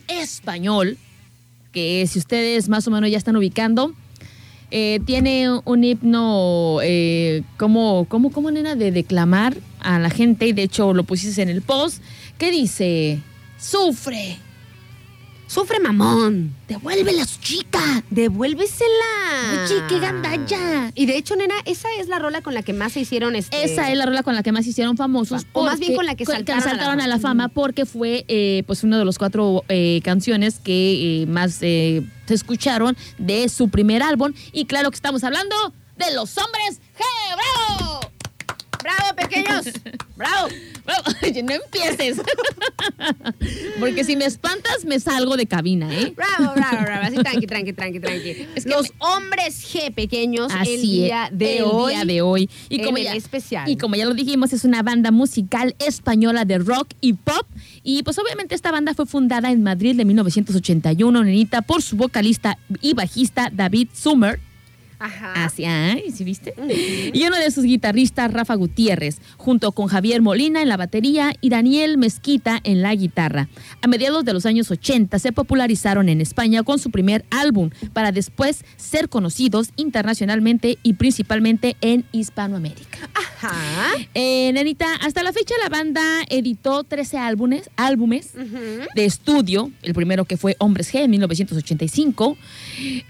[0.07, 0.99] español,
[1.73, 3.95] que si ustedes más o menos ya están ubicando,
[4.71, 10.53] eh, tiene un himno eh, como, como, como nena de declamar a la gente, y
[10.53, 12.03] de hecho lo pusiste en el post,
[12.39, 13.21] que dice,
[13.59, 14.39] sufre,
[15.51, 16.55] Sufre mamón.
[16.69, 18.05] devuélvela chica.
[18.09, 19.65] Devuélvesela.
[19.65, 20.93] Oye, qué gandalla.
[20.95, 23.65] Y de hecho, nena, esa es la rola con la que más se hicieron este.
[23.65, 25.49] Esa es la rola con la que más se hicieron famosos.
[25.53, 27.49] O más bien con la que saltaron a la a la fama.
[27.49, 32.97] porque fue eh, pues una de las cuatro eh, canciones que eh, más se escucharon
[33.19, 34.33] de su primer álbum.
[34.53, 35.57] Y claro que estamos hablando
[35.97, 37.03] de los hombres G.
[37.77, 38.00] ¡Bravo!
[38.83, 39.67] ¡Bravo, pequeños!
[40.17, 40.49] ¡Bravo!
[40.85, 42.21] Bueno, oye, no empieces.
[43.79, 46.13] Porque si me espantas, me salgo de cabina, ¿eh?
[46.17, 47.07] Bravo, bravo, bravo.
[47.07, 48.47] Así tranqui, tranqui, tranqui, tranqui.
[48.55, 51.93] Es que Los me- hombres G pequeños Así el día de el hoy.
[51.95, 52.51] día de hoy.
[52.69, 53.69] Y como el ya, especial.
[53.69, 57.47] Y como ya lo dijimos, es una banda musical española de rock y pop.
[57.83, 62.59] Y pues obviamente esta banda fue fundada en Madrid de 1981, nenita, por su vocalista
[62.81, 64.41] y bajista David Summer.
[65.01, 65.45] Ajá.
[65.45, 66.55] Así, ay, ¿sí viste?
[67.13, 71.49] Y uno de sus guitarristas, Rafa Gutiérrez, junto con Javier Molina en la batería y
[71.49, 73.49] Daniel Mezquita en la guitarra.
[73.81, 78.13] A mediados de los años 80 se popularizaron en España con su primer álbum, para
[78.13, 82.99] después ser conocidos internacionalmente y principalmente en Hispanoamérica.
[83.43, 83.93] Ajá.
[84.15, 88.31] Eh, nenita, hasta la fecha la banda editó 13 álbumes, álbumes
[88.95, 92.37] de estudio, el primero que fue Hombres G en 1985.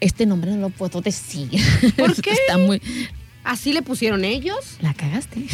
[0.01, 1.49] Este nombre no lo puedo decir.
[1.97, 2.31] ¿Por qué?
[2.33, 2.81] Está muy...
[3.43, 4.77] ¿Así le pusieron ellos?
[4.83, 5.40] La cagaste.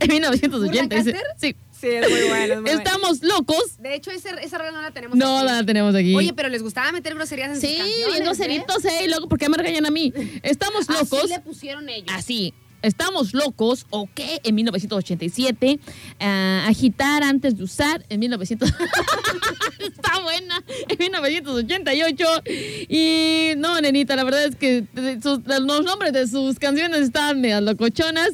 [0.00, 0.96] en 1980.
[0.96, 1.56] ¿Burla Sí.
[1.78, 2.54] Sí, es muy bueno.
[2.54, 2.78] es muy bueno.
[2.78, 3.76] Estamos locos.
[3.80, 5.46] De hecho, ese- esa regla no la tenemos No aquí.
[5.46, 6.14] la tenemos aquí.
[6.14, 8.22] Oye, pero les gustaba meter groserías en sí, sus canciones, ¿eh?
[8.24, 9.04] groseritos, ¿eh?
[9.04, 10.10] Y luego, ¿por qué me regañan a mí?
[10.42, 11.18] Estamos locos.
[11.24, 12.08] Así le pusieron ellos.
[12.14, 12.54] Así.
[12.86, 14.40] Estamos locos, ¿o qué?
[14.44, 15.78] En 1987.
[16.20, 18.70] ah, agitar antes de usar en 1900.
[19.80, 20.62] Está buena.
[20.88, 22.24] En 1988.
[22.88, 24.84] Y no, nenita, la verdad es que
[25.24, 28.30] los nombres de sus canciones estaban medio locochonas.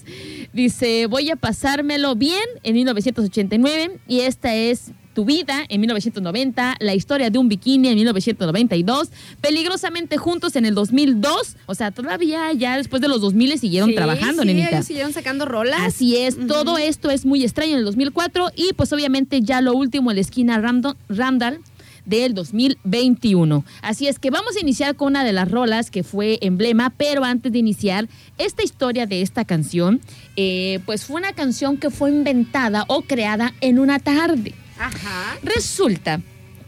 [0.53, 4.01] Dice, voy a pasármelo bien en 1989.
[4.07, 10.17] Y esta es tu vida en 1990, La historia de un bikini en 1992, Peligrosamente
[10.17, 14.43] juntos en el 2002, o sea, todavía ya después de los 2000 siguieron Sí, trabajando,
[14.43, 14.71] sí, nenita.
[14.71, 15.81] ellos siguieron sacando rolas.
[15.81, 19.75] Así es, todo esto es muy extraño en el 2004 y pues obviamente ya lo
[19.75, 21.61] último en la esquina Ramdo- Randall
[22.05, 23.65] del 2021.
[23.81, 27.25] Así es que vamos a iniciar con una de las rolas que fue emblema, pero
[27.25, 30.01] antes de iniciar esta historia de esta canción,
[30.37, 34.55] eh, pues fue una canción que fue inventada o creada en una tarde.
[34.83, 35.39] Ajá.
[35.43, 36.21] Resulta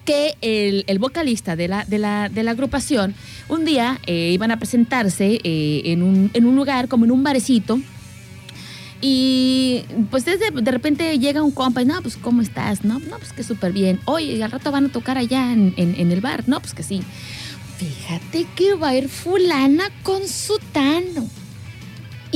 [0.04, 3.14] que el, vocalista de la, de, la, de la agrupación
[3.48, 7.22] un día eh, iban a presentarse eh, en, un, en un lugar, como en un
[7.22, 7.80] barecito.
[9.00, 12.84] Y pues de repente llega un compa y no, pues ¿cómo estás?
[12.84, 14.00] No, no pues que súper bien.
[14.06, 16.44] Oye, al rato van a tocar allá en, en- el bar.
[16.46, 17.02] No, pues que sí.
[17.78, 21.28] Fíjate que va a ir fulana con sutano.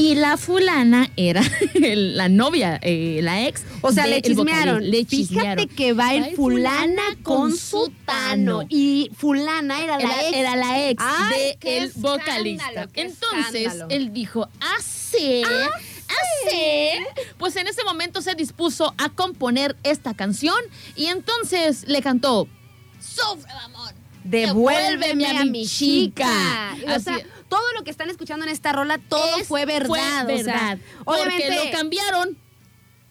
[0.00, 1.42] Y la fulana era
[1.74, 3.64] el- la novia, eh, la ex.
[3.80, 4.82] O sea, le chismearon.
[4.88, 5.68] Le Fíjate chismearon.
[5.68, 8.62] que va el fulana con sutano.
[8.68, 10.36] Y fulana era la Era, ex.
[10.36, 12.88] era la ex Ay, del escándalo, vocalista.
[12.94, 13.90] Entonces escándalo.
[13.90, 15.42] él dijo, ¿así?
[16.08, 17.04] ¿Así?
[17.36, 20.56] Pues en ese momento se dispuso a componer esta canción
[20.96, 22.46] y entonces le cantó,
[23.00, 23.92] Sufre, amor.
[24.24, 26.76] Devuélveme a mi chica.
[26.86, 29.86] O Así sea, todo lo que están escuchando en esta rola, todo es- fue verdad.
[29.88, 30.78] Fue o sea, verdad.
[31.04, 32.36] obviamente porque lo cambiaron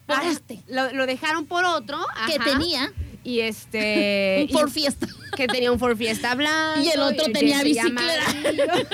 [0.06, 1.97] por ah, este, Lo, lo dejaron por otro.
[2.28, 4.47] que ajá, tenía Y este.
[4.50, 5.08] un Ford Fiesta.
[5.36, 6.82] que tenía un Ford Fiesta blanco.
[6.82, 8.23] Y el otro tenía bicicleta.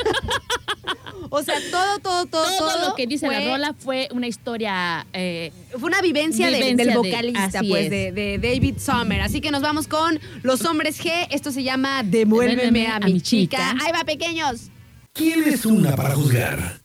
[1.29, 5.05] o sea, todo, todo, todo, Todo, lo que dice fue, la rola fue una historia
[5.13, 7.89] eh, Fue una vivencia, de- del de- vocalista, así pues, es.
[7.91, 9.21] de, de David Sommer.
[9.21, 11.27] Así que nos vamos con Los Hombres G.
[11.31, 13.75] Esto se llama Devuélveme a, mi chica.
[13.83, 14.69] Ahí va, pequeños.
[15.15, 16.82] ¿Quién es una para juzgar?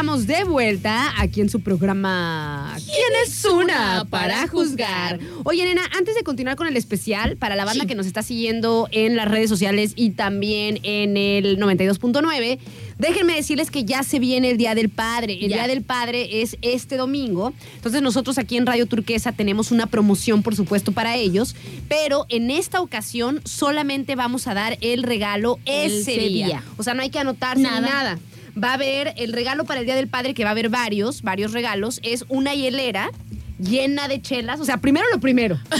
[0.00, 5.20] Estamos de vuelta aquí en su programa ¿Quién es una para juzgar?
[5.44, 7.86] Oye, nena, antes de continuar con el especial, para la banda Sí.
[7.86, 12.58] que nos está siguiendo en las redes sociales y también en el 92.9,
[12.98, 15.34] déjenme decirles que ya se viene el Día del Padre.
[15.34, 15.56] El Ya.
[15.58, 17.52] Día del Padre es este domingo.
[17.76, 21.54] Entonces nosotros aquí en Radio Turquesa tenemos una promoción, por supuesto, para ellos,
[21.90, 26.46] pero en esta ocasión solamente vamos a dar el regalo ese, Ese día.
[26.46, 26.64] día.
[26.78, 27.80] O sea, no hay que anotarse Nada.
[27.80, 28.18] ni nada.
[28.62, 31.22] Va a haber el regalo para el Día del Padre, que va a haber varios,
[31.22, 32.00] varios regalos.
[32.02, 33.10] Es una hielera
[33.58, 34.60] llena de chelas.
[34.60, 35.58] O sea, primero lo primero.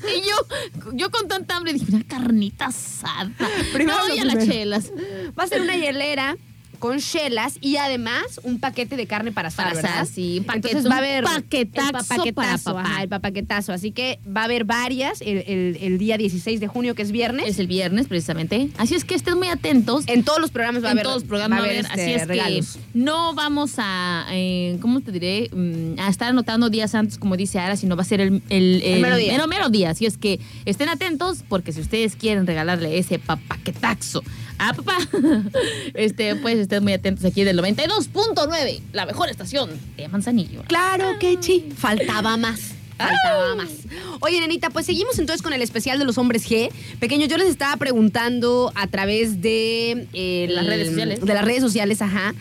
[0.00, 3.32] Y yo, yo con tanta hambre dije, una carnita asada.
[3.72, 4.92] Primero no, lo y a las chelas.
[5.38, 6.36] Va a ser una hielera
[6.78, 10.94] con chelas y además un paquete de carne para asar, Para asar, sí, Entonces va
[10.96, 13.72] a haber paquetazo el para ajá, el papaquetazo.
[13.72, 17.10] Así que va a haber varias el, el- el día 16 de junio, que es
[17.12, 17.46] viernes.
[17.48, 18.68] Es el viernes, precisamente.
[18.78, 20.04] Así es que estén muy atentos.
[20.06, 21.92] en todos los programas va a en haber todos los programas va a haber, este,
[22.02, 22.72] así es regalos.
[22.74, 25.50] que no vamos a, eh, ¿cómo te diré?
[25.52, 28.82] Mm, a estar anotando días antes, como dice Ara, sino va a ser el, el,
[28.82, 29.32] El mero día.
[29.32, 29.90] mero, mero día.
[29.90, 34.22] Así es que estén atentos, porque si ustedes quieren regalarle ese papaquetaxo
[34.58, 34.98] a papá,
[35.94, 40.62] este, pues estén muy atentos aquí del 92.9, la mejor estación de Manzanillo.
[40.66, 41.68] Claro que sí.
[41.76, 42.72] Faltaba más.
[42.96, 43.68] Faltaba más.
[44.20, 46.70] Oye, nenita, pues seguimos entonces con el especial de los hombres G.
[46.98, 51.20] Pequeño, yo les estaba preguntando a través de el- Las redes sociales.
[51.20, 52.34] De las redes sociales, ajá.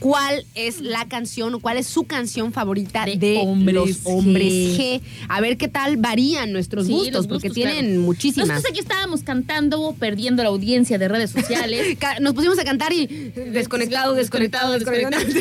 [0.00, 4.52] ¿Cuál es la canción o cuál es su canción favorita de, De hombres los hombres
[4.52, 4.76] G?
[4.76, 5.00] G?
[5.28, 8.00] A ver qué tal varían nuestros Sí, gustos, porque gustos, tienen claro.
[8.02, 8.48] muchísimas.
[8.48, 11.96] Nosotros aquí estábamos cantando, perdiendo la audiencia de redes sociales.
[12.20, 15.24] Nos pusimos a cantar y desconectado, desconectado, desconectado.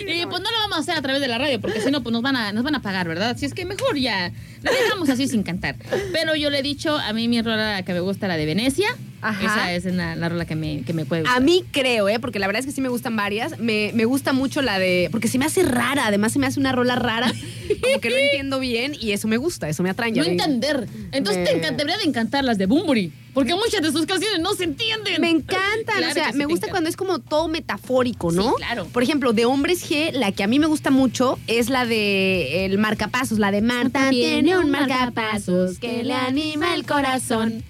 [0.00, 2.02] Y pues no lo vamos a hacer a través de la radio, porque si no,
[2.02, 3.30] pues nos van a, nos van a pagar, ¿verdad?
[3.30, 4.32] Así es que mejor ya
[4.62, 5.76] la dejamos así sin cantar.
[6.12, 8.88] Pero yo le he dicho, a mí mi rola que me gusta, la de Venecia.
[9.28, 9.72] Ajá.
[9.74, 11.42] Esa es la, la rola que me, que me puede A gustar.
[11.42, 12.18] mí creo, ¿eh?
[12.20, 13.58] Porque la verdad es que sí me gustan varias.
[13.58, 15.08] Me, me gusta mucho la de.
[15.12, 17.32] Porque se me hace rara, además se me hace una rola rara.
[17.82, 20.12] Como que no entiendo bien y eso me gusta, eso me atrae.
[20.12, 20.86] No entender.
[21.12, 24.38] Entonces Me- te encan- debería de encantar las de Bumburi, porque muchas de sus canciones
[24.40, 25.20] no se entienden.
[25.20, 26.70] Me encantan, Claro o sea, sí me gusta encanta.
[26.70, 28.50] cuando es como todo metafórico, ¿no?
[28.50, 28.86] Sí, claro.
[28.86, 32.64] Por ejemplo, de Hombres G, la que a mí me gusta mucho es la de
[32.66, 37.64] el marcapasos, la de Marta tiene un marcapasos que le anima el corazón.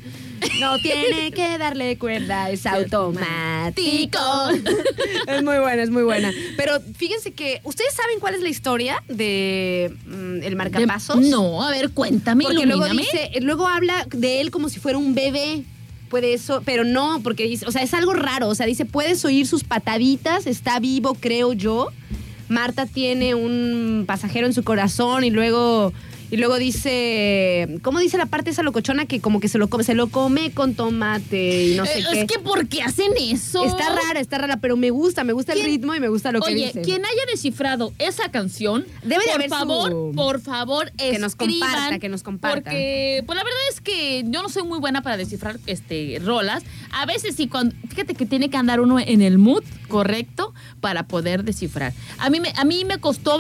[0.61, 4.19] No tiene que darle cuerda, es automático.
[5.27, 6.33] es muy buena, es muy buena.
[6.57, 11.21] Pero fíjense que, ¿ustedes saben cuál es la historia de mm, el marcapasos?
[11.21, 15.15] No, a ver, cuéntame, Porque luego dice, luego habla de él como si fuera un
[15.15, 15.65] bebé.
[16.09, 18.49] Puede eso, pero no, porque dice, o sea, es algo raro.
[18.49, 21.89] O sea, dice, puedes oír sus pataditas, está vivo, creo yo.
[22.49, 25.93] Marta tiene un pasajero en su corazón y luego.
[26.31, 29.85] Y luego dice, ¿cómo dice la parte esa locochona que como que se lo come,
[29.85, 32.21] se lo come con tomate y no sé Eh, qué?
[32.23, 33.65] es que ¿por qué hacen eso?
[33.65, 36.33] Está rara, está rara, pero me gusta, me gusta el ¿Quién- ritmo y me gusta
[36.33, 36.83] lo que Oye, dice.
[36.83, 41.37] quien haya descifrado esa canción, Debe de por haber su- favor, por favor, Que nos
[41.37, 42.71] comparta, que nos comparta.
[42.71, 46.65] Porque, pues la verdad es que yo no soy muy buena para descifrar este rolas.
[46.93, 51.07] A veces sí, cuando, fíjate que tiene que andar uno en el mood correcto para
[51.07, 51.93] poder descifrar.
[52.19, 53.39] A mí me, a mí me costó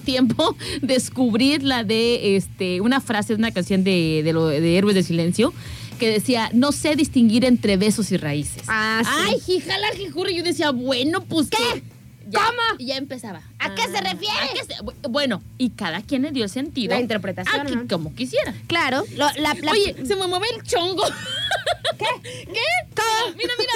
[0.00, 4.94] tiempo descubrir la de este una frase de una canción de, de, lo- de Héroes
[4.94, 5.52] de Silencio
[5.98, 8.62] que decía, no sé distinguir entre besos y raíces.
[8.68, 9.10] Ah, sí.
[9.12, 10.36] Ay, jijala, jijurri.
[10.36, 11.48] Yo decía, bueno, pues.
[11.50, 11.82] ¿Qué?
[12.32, 12.78] ¿Cómo?
[12.78, 13.40] Y ya empezaba.
[13.58, 14.36] ¿A qué se refiere?
[14.38, 16.94] ¿a qué se- bu- bueno, y cada quien le dio sentido.
[16.94, 17.88] La interpretación, a que- ¿no?
[17.88, 18.54] como quisiera.
[18.68, 21.02] Claro, lo- la, la- Oye, se me mueve el chongo.
[21.98, 22.04] ¿Qué?
[22.44, 22.60] ¿Qué?
[22.94, 23.34] ¿Cómo?
[23.36, 23.72] Mira, mira.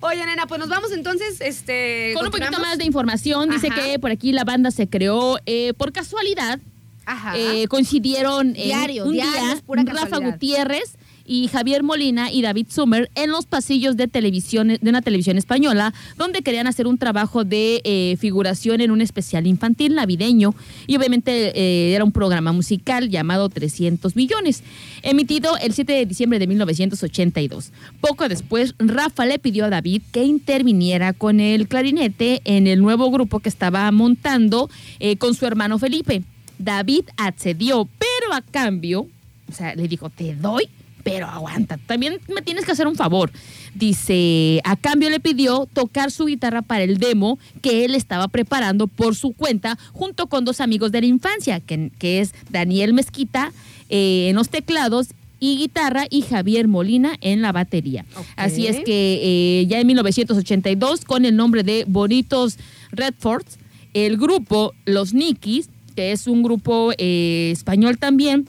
[0.00, 2.12] Oye, nena, pues nos vamos entonces, este.
[2.14, 3.82] Con un poquito más de información, dice Ajá.
[3.82, 6.60] que por aquí la banda se creó eh, por casualidad.
[7.06, 7.38] Ajá.
[7.38, 10.32] Eh, coincidieron Diario, un diario, día Rafa casualidad.
[10.32, 10.97] Gutiérrez
[11.28, 15.94] y Javier Molina y David Sommer en los pasillos de televisión de una televisión española
[16.16, 20.54] donde querían hacer un trabajo de eh, figuración en un especial infantil navideño.
[20.86, 24.62] Y obviamente eh, era un programa musical llamado 300 millones
[25.02, 30.24] emitido el 7 de diciembre de 1982 poco después Rafa le pidió a David que
[30.24, 35.78] interviniera con el clarinete en el nuevo grupo que estaba montando eh, con su hermano
[35.78, 36.22] Felipe.
[36.58, 39.06] David accedió, pero a cambio,
[39.48, 40.68] o sea, le dijo, te doy,
[41.02, 43.30] pero aguanta, también me tienes que hacer un favor.
[43.74, 48.86] Dice, a cambio le pidió tocar su guitarra para el demo que él estaba preparando
[48.86, 53.52] por su cuenta junto con dos amigos de la infancia, que, que es Daniel Mezquita
[53.88, 55.08] eh, en los teclados
[55.40, 58.04] y guitarra y Javier Molina en la batería.
[58.36, 62.58] Así es que eh, ya en 1982, con el nombre de Bonitos
[62.90, 63.58] Redfords,
[63.94, 68.48] el grupo Los Nikis, que es un grupo eh, español también,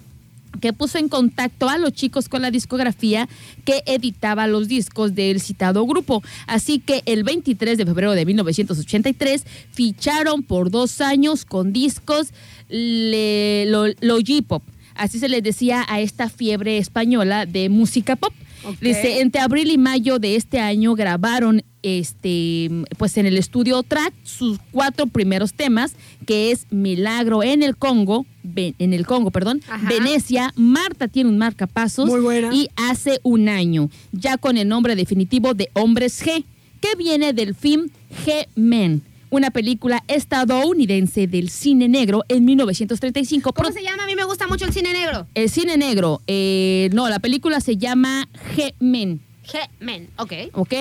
[0.59, 3.27] que puso en contacto a los chicos con la discografía
[3.65, 6.23] que editaba los discos del citado grupo.
[6.47, 12.29] Así que el 23 de febrero de 1983 ficharon por dos años con discos
[12.67, 14.63] le, lo, Logipop.
[14.95, 18.33] Así se les decía a esta fiebre española de música pop.
[18.81, 24.13] Dice, entre abril y mayo de este año grabaron este pues en el estudio track
[24.23, 25.93] sus cuatro primeros temas,
[26.25, 29.87] que es Milagro en el Congo, en el Congo, perdón, Ajá.
[29.89, 32.53] Venecia, Marta tiene un marcapasos Muy buena.
[32.53, 36.43] y hace un año, ya con el nombre definitivo de Hombres G,
[36.81, 37.89] que viene del film
[38.25, 39.01] G-Men.
[39.31, 43.53] una película estadounidense del cine negro en 1935.
[43.53, 44.03] ¿Cómo se llama?
[44.03, 45.27] A mí me gusta mucho el cine negro.
[45.35, 50.33] El cine negro, eh, no, la película se llama G-Men, G-Men, ok.
[50.53, 50.73] ¿ok?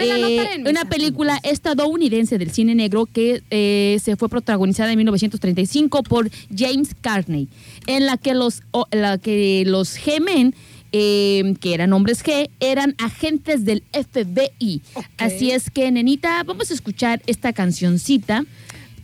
[0.00, 0.36] Eh,
[0.70, 6.90] una película estadounidense del cine negro que eh, se fue protagonizada en 1935 por James
[7.00, 7.48] Carney,
[7.86, 10.54] en la que los, o- la que los G-Men,
[10.92, 14.80] eh, que eran hombres G, eran agentes del FBI.
[15.18, 18.44] Así es que, nenita, vamos a escuchar esta cancioncita.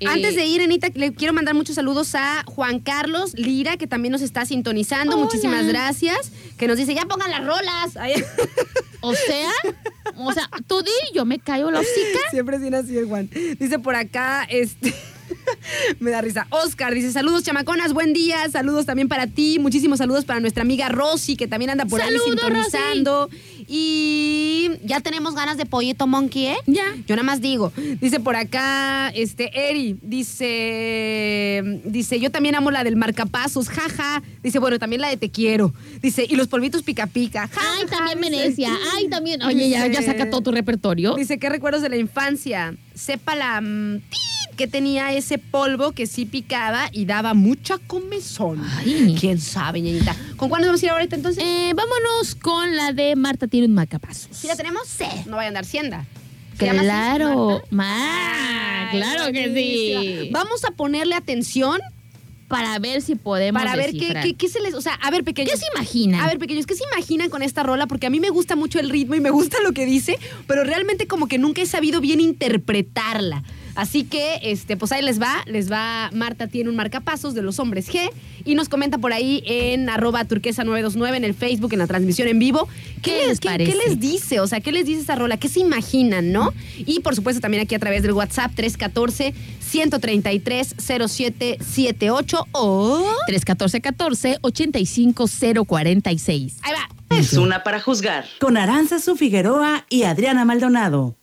[0.04, 3.86] Eh, Antes de ir, Anita, le quiero mandar muchos saludos a Juan Carlos Lira, que
[3.86, 5.16] también nos está sintonizando.
[5.16, 5.24] Hola.
[5.24, 6.30] Muchísimas gracias.
[6.58, 7.96] Que nos dice, ya pongan las rolas.
[7.96, 8.22] Ay.
[9.00, 9.50] O sea,
[10.16, 12.20] o sea, tú di, yo me callo la hocica.
[12.30, 13.28] Siempre es bien así el Juan.
[13.58, 14.94] Dice por acá, este.
[16.00, 16.46] Me da risa.
[16.50, 18.48] Oscar dice: Saludos, chamaconas, buen día.
[18.50, 19.58] Saludos también para ti.
[19.58, 23.28] Muchísimos saludos para nuestra amiga Rosy, que también anda por ahí sintonizando.
[23.66, 26.56] Y ya tenemos ganas de pollito monkey, ¿eh?
[26.66, 26.84] Ya.
[27.06, 27.72] Yo nada más digo.
[28.00, 34.22] Dice por acá, este, Eri, dice, dice, yo también amo la del marcapasos, jaja.
[34.42, 35.72] Dice, bueno, también la de te quiero.
[36.02, 37.48] Dice, y los polvitos pica pica.
[37.48, 38.42] ja, Ay, ja, también dice.
[38.42, 38.70] Venecia.
[38.94, 39.42] Ay, también.
[39.42, 41.14] Oye, ya, ya saca todo tu repertorio.
[41.14, 42.74] Dice, ¿qué recuerdos de la infancia?
[42.94, 48.62] Sepa la mm, tit que tenía ese polvo que sí picaba y daba mucha comezón.
[48.78, 49.16] Ay.
[49.18, 50.14] ¿Quién sabe, ñañita?
[50.36, 51.42] ¿Con cuál nos vamos a ir ahorita entonces?
[51.44, 54.28] Eh, vámonos con la de Marta tiene un marcapasos.
[54.36, 54.82] ¿Sí la tenemos?
[54.86, 55.04] Sí.
[55.26, 56.06] No vaya a andar sienda.
[56.58, 60.28] ¿Se llama así, Claro, ma, claro que sí.
[60.30, 61.80] Vamos a ponerle atención
[62.46, 64.74] Para ver si podemos para ver qué, qué, qué se les...
[64.74, 65.50] O sea, a ver, pequeños.
[65.52, 66.20] ¿Qué se imaginan?
[66.20, 67.88] A ver, pequeños, ¿qué se imaginan con esta rola?
[67.88, 70.62] Porque a mí me gusta mucho el ritmo y me gusta lo que dice, pero
[70.62, 73.42] realmente como que nunca he sabido bien interpretarla.
[73.74, 77.58] Así que, este, pues ahí les va, les va, Marta tiene un marcapasos de los
[77.58, 78.08] hombres G
[78.44, 82.28] y nos comenta por ahí en arroba turquesa 929 en el Facebook, en la transmisión
[82.28, 82.68] en vivo.
[83.02, 83.72] ¿Qué les qué- parece?
[83.72, 84.38] ¿Qué les dice?
[84.40, 85.36] O sea, ¿qué les dice esa rola?
[85.38, 86.52] ¿Qué se imaginan, no?
[86.78, 93.04] Y por supuesto también aquí a través del WhatsApp 314 133 0778 o...
[93.26, 96.56] 314 14 85046.
[96.62, 96.88] Ahí va.
[97.16, 98.24] Es una para juzgar.
[98.40, 101.14] Con Aranza Figueroa y Adriana Maldonado.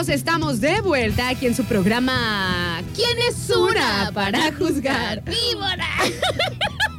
[0.00, 0.08] 48 minutos.
[0.08, 5.22] Estamos de vuelta aquí en su programa ¿Quién es una para juzgar?
[5.24, 5.88] ¡Víbora!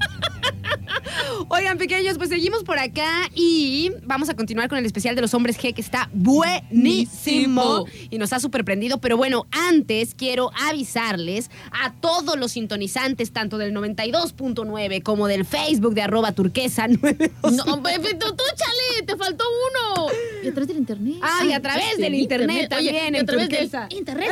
[1.50, 5.34] Oigan, pequeños, pues seguimos por acá y vamos a continuar con el especial de los
[5.34, 9.00] hombres G que está buenísimo y nos ha súper prendido.
[9.00, 15.94] Pero bueno, antes quiero avisarles a todos los sintonizantes, tanto del 92.9 como del Facebook
[15.94, 17.54] de arroba turquesa 92.
[17.66, 20.08] No, Pepe, tú, tú, chale, te faltó uno.
[20.44, 21.16] Y a través del internet.
[21.22, 23.88] Ah, y a través del internet también, y a en través turquesa.
[23.88, 24.30] del internet.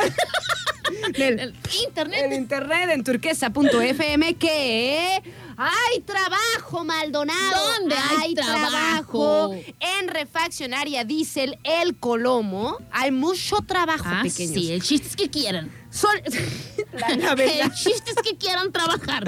[1.18, 2.22] Del- El internet.
[2.26, 5.22] en internet en turquesa.fm que
[5.58, 7.68] hay trabajo, Maldonado.
[7.80, 9.54] ¿Dónde hay trabajo?
[9.80, 12.78] En refaccionaria Diesel El Colomo.
[12.92, 14.54] Hay mucho trabajo, Ah, pequeños.
[14.54, 15.70] sí, el chiste es que quieran.
[15.92, 16.22] Sol-
[16.94, 17.10] la.
[17.44, 19.28] El chiste es que quieran trabajar.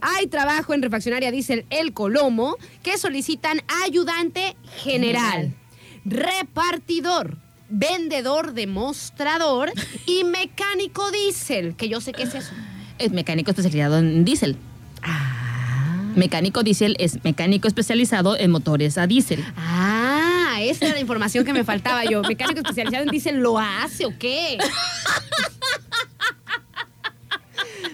[0.00, 5.54] Hay trabajo en refaccionaria Diesel El Colomo que solicitan ayudante general,
[6.04, 7.36] repartidor,
[7.70, 9.72] vendedor de mostrador
[10.06, 12.52] y mecánico diésel, que yo sé qué es eso.
[12.98, 14.56] Es mecánico especializado en diésel.
[16.16, 19.44] Mecánico diésel es mecánico especializado en motores a diésel.
[19.56, 22.22] Ah, esa era la información que me faltaba yo.
[22.22, 24.58] Mecánico especializado en diésel, ¿lo hace o qué?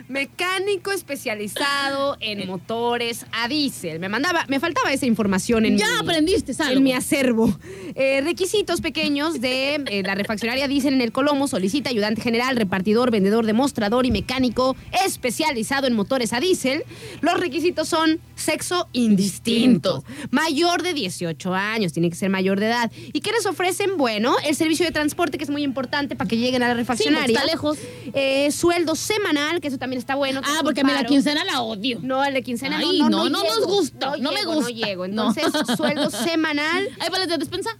[0.08, 3.98] Mecánico especializado en motores a diésel.
[3.98, 7.58] Me mandaba, me faltaba esa información en Ya mi- aprendiste, en mi acervo.
[7.94, 13.10] Eh, requisitos pequeños de eh, la refaccionaria Diesel en el Colomo solicita ayudante general, repartidor,
[13.10, 16.84] vendedor, demostrador y mecánico especializado en motores a diésel.
[17.20, 22.92] Los requisitos son sexo indistinto, mayor de 18 años, tiene que ser mayor de edad.
[23.12, 23.96] ¿Y qué les ofrecen?
[23.96, 26.78] Bueno, el servicio de transporte, que es muy importante para que lleguen a la Sí,
[26.78, 27.38] refaccionaria.
[27.38, 27.78] está lejos.
[28.14, 30.40] Eh, sueldo semanal, que eso también está bueno.
[30.44, 31.98] Ah, porque mí la quincena la odio.
[32.02, 34.62] No, el de quincena Ay, no, no, no, no, nos gusta, no me gusta.
[34.62, 35.08] No llego.
[35.08, 35.32] No.
[35.34, 37.70] Entonces, sueldo semanal, ¿Hay vales de despensa?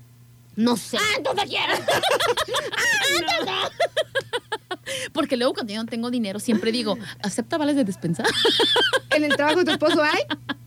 [0.57, 0.99] No sé.
[0.99, 1.73] Ah, entonces quiero.
[5.13, 8.23] Porque luego cuando yo no tengo dinero siempre digo, ¿acepta vales de despensa?
[9.17, 10.21] ¿En el trabajo de tu esposo hay?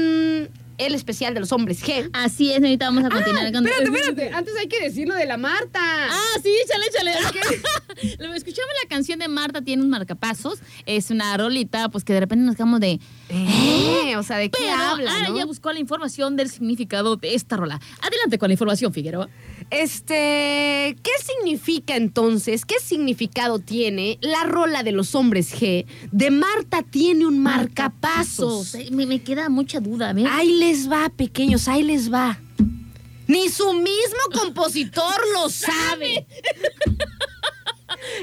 [0.78, 2.10] el especial de los hombres G.
[2.12, 3.66] Así es, ahorita vamos a continuar con...
[3.66, 4.36] Ah, Espérate, espérate.
[4.36, 5.80] Antes hay que decir lo de la Marta.
[5.82, 8.18] Ah, sí, échale, échale.
[8.20, 10.60] Lo- Escuchamos la canción de Marta, tiene un marcapasos.
[10.86, 13.00] Es una rolita, pues que de repente nos quedamos de.
[13.30, 15.12] Eh, o sea, ¿de qué Pero habla?
[15.12, 15.38] ahora no?
[15.38, 17.80] ya buscó la información del significado de esta rola.
[18.02, 19.30] Adelante con la información, Figueroa.
[19.72, 22.66] Este, ¿qué significa entonces?
[22.66, 28.76] ¿Qué significado tiene la rola de los hombres G de Marta tiene un marcapasos?
[28.92, 30.28] Me, me queda mucha duda, ¿ves?
[30.30, 32.40] Ahí les va, pequeños, ahí les va.
[33.28, 36.28] Ni su mismo compositor lo sabe.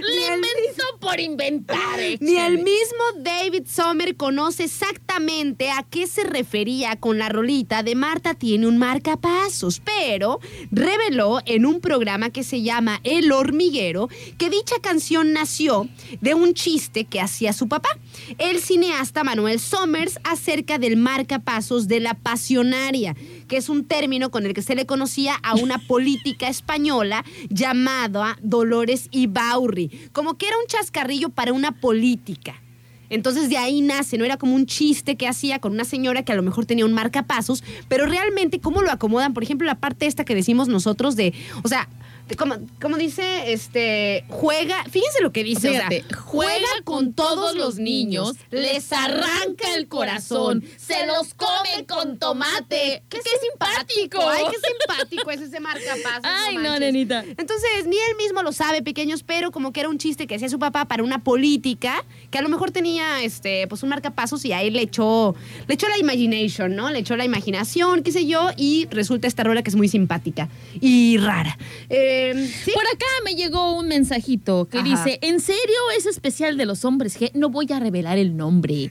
[0.09, 1.99] Le inventó por inventar.
[2.21, 7.95] Ni el mismo David Sommer conoce exactamente a qué se refería con la rolita de
[7.95, 14.09] Marta tiene un marcapasos, pero reveló en un programa que se llama El Hormiguero
[14.39, 15.89] que dicha canción nació
[16.21, 17.99] de un chiste que hacía su papá,
[18.39, 23.15] el cineasta Manuel Sommers, acerca del marcapasos de la pasionaria,
[23.53, 28.39] que es un término con el que se le conocía a una política española llamada
[28.41, 32.55] Dolores Ibaurri, como que era un chascarrillo para una política.
[33.11, 36.33] Entonces de ahí nace, no era como un chiste que hacía con una señora que
[36.33, 40.07] a lo mejor tenía un marcapasos, pero realmente cómo lo acomodan, por ejemplo, la parte
[40.07, 42.02] esta que decimos nosotros de, o sea, de
[42.37, 47.77] como, como dice, este, juega, fíjense lo que dice, o sea, juega con todos los
[47.77, 53.03] niños, les arranca el corazón, se los come con tomate.
[53.09, 54.29] ¡Qué, simpático!
[54.29, 56.25] Ay, qué simpático es ese marcapasos.
[56.25, 57.25] Ay, no, nenita.
[57.25, 60.49] Entonces, ni él mismo lo sabe, pequeños, pero como que era un chiste que hacía
[60.49, 64.53] su papá para una política que a lo mejor tenía este, pues un marcapasos y
[64.53, 65.35] ahí le echó,
[65.67, 66.91] le echó la imagination, ¿no?
[66.91, 70.49] Le echó la imaginación, qué sé yo, y resulta esta rola que es muy simpática
[70.81, 71.59] y rara.
[71.91, 72.22] Eh,
[72.65, 72.71] ¿sí?
[72.73, 74.89] Por acá me llegó un mensajito que Ajá.
[74.89, 77.31] dice, ¿en serio es especial de los hombres G?
[77.35, 78.91] No voy a revelar el nombre.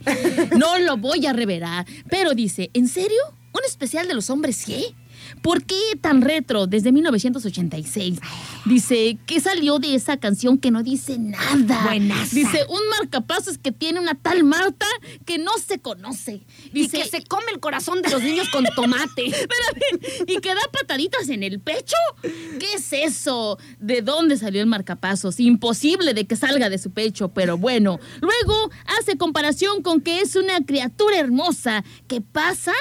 [0.57, 1.85] No lo voy a revelar.
[2.09, 3.21] Pero dice, ¿en serio?
[3.53, 4.93] ¿Un especial de los hombres G?
[5.41, 8.19] ¿Por qué tan retro desde 1986?
[8.65, 11.83] Dice, ¿qué salió de esa canción que no dice nada?
[11.83, 12.35] Buenaza.
[12.35, 14.85] Dice, un marcapasos que tiene una tal Marta
[15.25, 16.41] que no se conoce.
[16.65, 19.25] Y Dice, que se come el corazón de los niños con tomate.
[20.27, 21.95] ¿y que da pataditas en el pecho?
[22.21, 23.57] ¿Qué es eso?
[23.79, 25.39] ¿De dónde salió el marcapasos?
[25.39, 27.99] Imposible de que salga de su pecho, pero bueno.
[28.19, 32.73] Luego hace comparación con que es una criatura hermosa que pasa.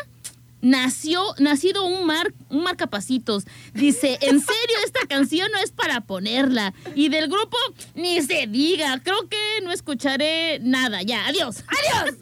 [0.63, 3.45] Nació, nacido un mar, un marcapacitos.
[3.73, 6.75] Dice, en serio, esta canción no es para ponerla.
[6.95, 7.57] Y del grupo,
[7.95, 9.01] ni se diga.
[9.03, 11.03] Creo que no escucharé nada.
[11.03, 11.65] Ya, adiós.
[11.67, 12.17] ¡Adiós!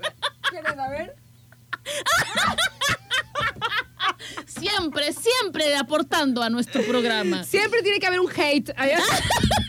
[0.51, 1.17] ¿Quieren a ver?
[4.47, 7.45] Siempre, siempre aportando a nuestro programa.
[7.45, 8.71] Siempre tiene que haber un hate.
[8.77, 8.93] Ay,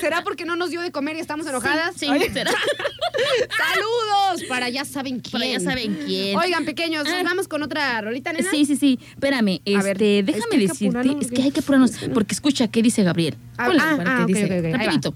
[0.00, 1.94] ¿Será porque no nos dio de comer y estamos enojadas?
[1.96, 2.28] Sí, Ay.
[2.32, 2.50] será.
[3.56, 5.32] Saludos para ya saben quién.
[5.32, 6.36] Para ya saben quién.
[6.36, 7.22] Oigan, pequeños, nos Ah.
[7.24, 8.50] vamos con otra rolita, nena.
[8.50, 8.98] Sí, sí, sí.
[9.10, 12.68] Espérame, A ver, este, es que déjame decirte, es que hay que apurarnos, porque escucha
[12.68, 13.36] qué dice Gabriel.
[13.56, 14.78] Ah, Ponle, ah, ah, que ok, dice, ok, ok, ahí va.
[14.78, 15.14] rapidito.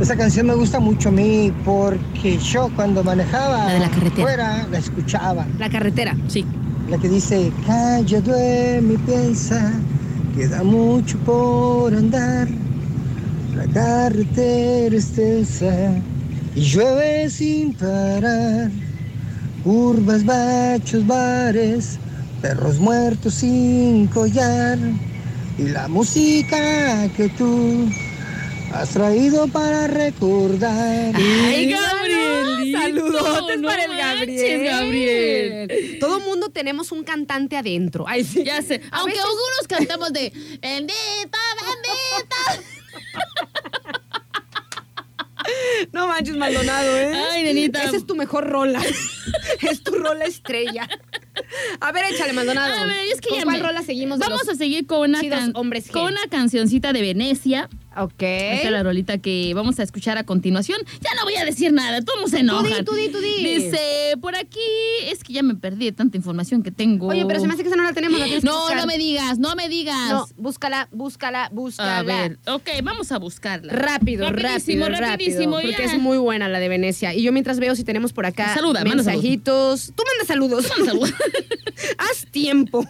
[0.00, 4.22] Esa canción me gusta mucho a mí porque yo cuando manejaba La de la carretera.
[4.26, 5.46] fuera la escuchaba.
[5.58, 6.16] La carretera.
[6.28, 6.44] Sí.
[6.88, 9.72] La que dice, calla, duerme y piensa,
[10.34, 12.48] queda mucho por andar.
[13.56, 15.74] La carretera es tensa
[16.54, 18.70] y llueve sin parar.
[19.64, 21.98] Curvas, bachos, bares,
[22.42, 24.78] perros muertos sin collar.
[25.58, 27.88] Y la música que tú
[28.74, 31.14] has traído para recordar.
[31.14, 32.72] Ay, Gabriel.
[32.72, 35.66] Saludotes no para el manches, Gabriel.
[35.68, 35.98] Gabriel.
[35.98, 38.04] Todo mundo tenemos un cantante adentro.
[38.06, 38.44] Ay, sí.
[38.44, 38.82] Ya sé.
[38.90, 40.30] Aunque veces- algunos cantamos de
[40.60, 42.62] Bendita, bendita.
[45.92, 47.12] No manches, Maldonado, ¿eh?
[47.32, 47.82] Ay, nenita.
[47.84, 48.82] Esa es tu mejor rola.
[49.70, 50.88] es tu rola estrella.
[51.80, 52.74] A ver, échale, Maldonado.
[52.82, 54.18] A ver, es que ¿Con ya cuál me- rola seguimos?
[54.18, 57.68] Vamos los- a seguir con una, can- hombres con una cancioncita de Venecia.
[57.96, 58.22] Ok.
[58.22, 60.78] Esta es la rolita que vamos a escuchar a continuación.
[61.00, 62.84] Ya no voy a decir nada, todos se enojan.
[62.84, 63.44] tú di, tú di.
[63.44, 64.60] Dice, por aquí
[65.04, 67.08] es que ya me perdí de tanta información que tengo.
[67.08, 68.18] Oye, pero se me hace que esa no la tenemos.
[68.18, 70.10] la No, no me digas, no me digas.
[70.10, 71.98] No, búscala, búscala, búscala.
[71.98, 73.72] A ver, ok, vamos a buscarla.
[73.72, 75.56] Rápido, rapidísimo, rápido, rapidísimo.
[75.56, 75.72] rápido.
[75.72, 77.14] Porque es muy buena la de Venecia.
[77.14, 79.92] Y yo mientras veo si tenemos por acá Saluda, manda mensajitos.
[79.94, 80.68] Tú manda saludos.
[80.68, 81.14] Manda saludos.
[81.98, 82.86] Haz tiempo.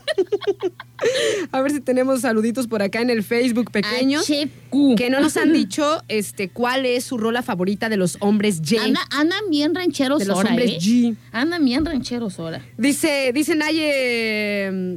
[1.53, 4.27] a ver si tenemos saluditos por acá en el Facebook pequeños.
[4.29, 4.96] HQ.
[4.97, 8.83] Que no nos han dicho este, cuál es su rola favorita de los hombres J.
[8.83, 10.79] Anda, andan bien rancheros de los ahora, hombres ¿eh?
[10.81, 11.17] G.
[11.33, 12.65] Andan bien rancheros ahora.
[12.77, 14.71] Dice, dice Naye.
[14.73, 14.95] mm,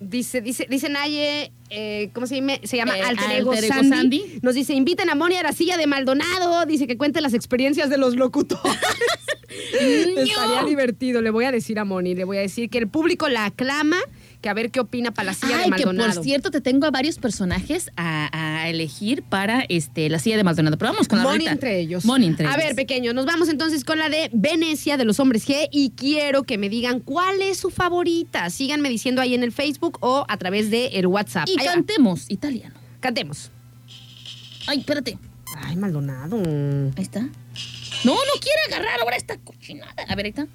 [0.00, 2.52] Dice, dice, dice Naye, eh, ¿cómo se llama?
[2.62, 3.90] Se llama Eh, Alter Alter Ego Ego Sandy.
[3.96, 4.22] Sandy.
[4.42, 6.64] Nos dice, inviten a Moni a la silla de Maldonado.
[6.66, 8.62] Dice que cuente las experiencias de los locutores.
[9.80, 11.20] Estaría divertido.
[11.20, 13.96] Le voy a decir a Moni, le voy a decir que el público la aclama,
[14.40, 16.14] que a ver qué opina para la silla de Ay, que Maldonado.
[16.14, 18.28] por cierto, te tengo a varios personajes a,
[18.62, 20.78] a elegir para este, la silla de Maldonado.
[20.78, 22.04] Pero vamos con la Moni entre ellos.
[22.04, 22.64] Moni entre A ellos.
[22.64, 26.44] ver, pequeño, nos vamos entonces con la de Venecia de los hombres G y quiero
[26.44, 28.48] que me digan cuál es su favorita.
[28.50, 31.48] Síganme diciendo ahí en el Facebook o a través del el WhatsApp.
[31.48, 31.72] Y Ahí va.
[31.72, 32.74] cantemos italiano.
[33.00, 33.50] Cantemos.
[34.68, 35.18] Ay, espérate.
[35.56, 36.36] Ay, Maldonado.
[36.96, 37.20] Ahí está.
[38.04, 39.94] No, no quiere agarrar ahora esta cochinada.
[40.06, 40.46] A ver, ahí está.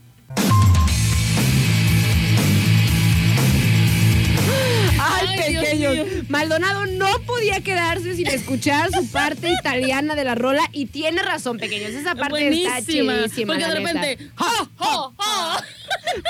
[5.00, 6.30] Ay, pequeños.
[6.30, 11.58] Maldonado no podía quedarse sin escuchar su parte italiana de la rola y tiene razón,
[11.58, 11.92] pequeños.
[11.92, 13.54] Esa parte está chidísima.
[13.54, 14.30] Porque de repente.
[14.36, 15.64] ¡Ja, ja, ja!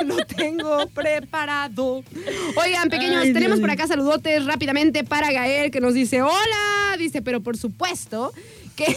[0.06, 2.04] Lo tengo preparado.
[2.56, 6.98] Oigan, pequeños, Ay, tenemos Dios por acá saludotes rápidamente para Gael que nos dice hola.
[6.98, 8.34] Dice, pero por supuesto
[8.76, 8.96] que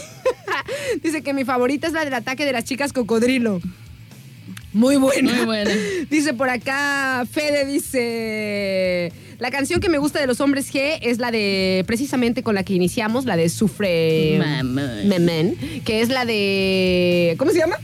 [1.03, 3.59] dice que mi favorita es la del ataque de las chicas cocodrilo.
[4.73, 5.33] Muy buena.
[5.33, 5.71] Muy buena.
[6.09, 11.19] Dice por acá, Fede dice, la canción que me gusta de los hombres G es
[11.19, 14.39] la de, precisamente con la que iniciamos, la de Sufre.
[14.63, 17.77] Memén, que es la de, ¿cómo se llama?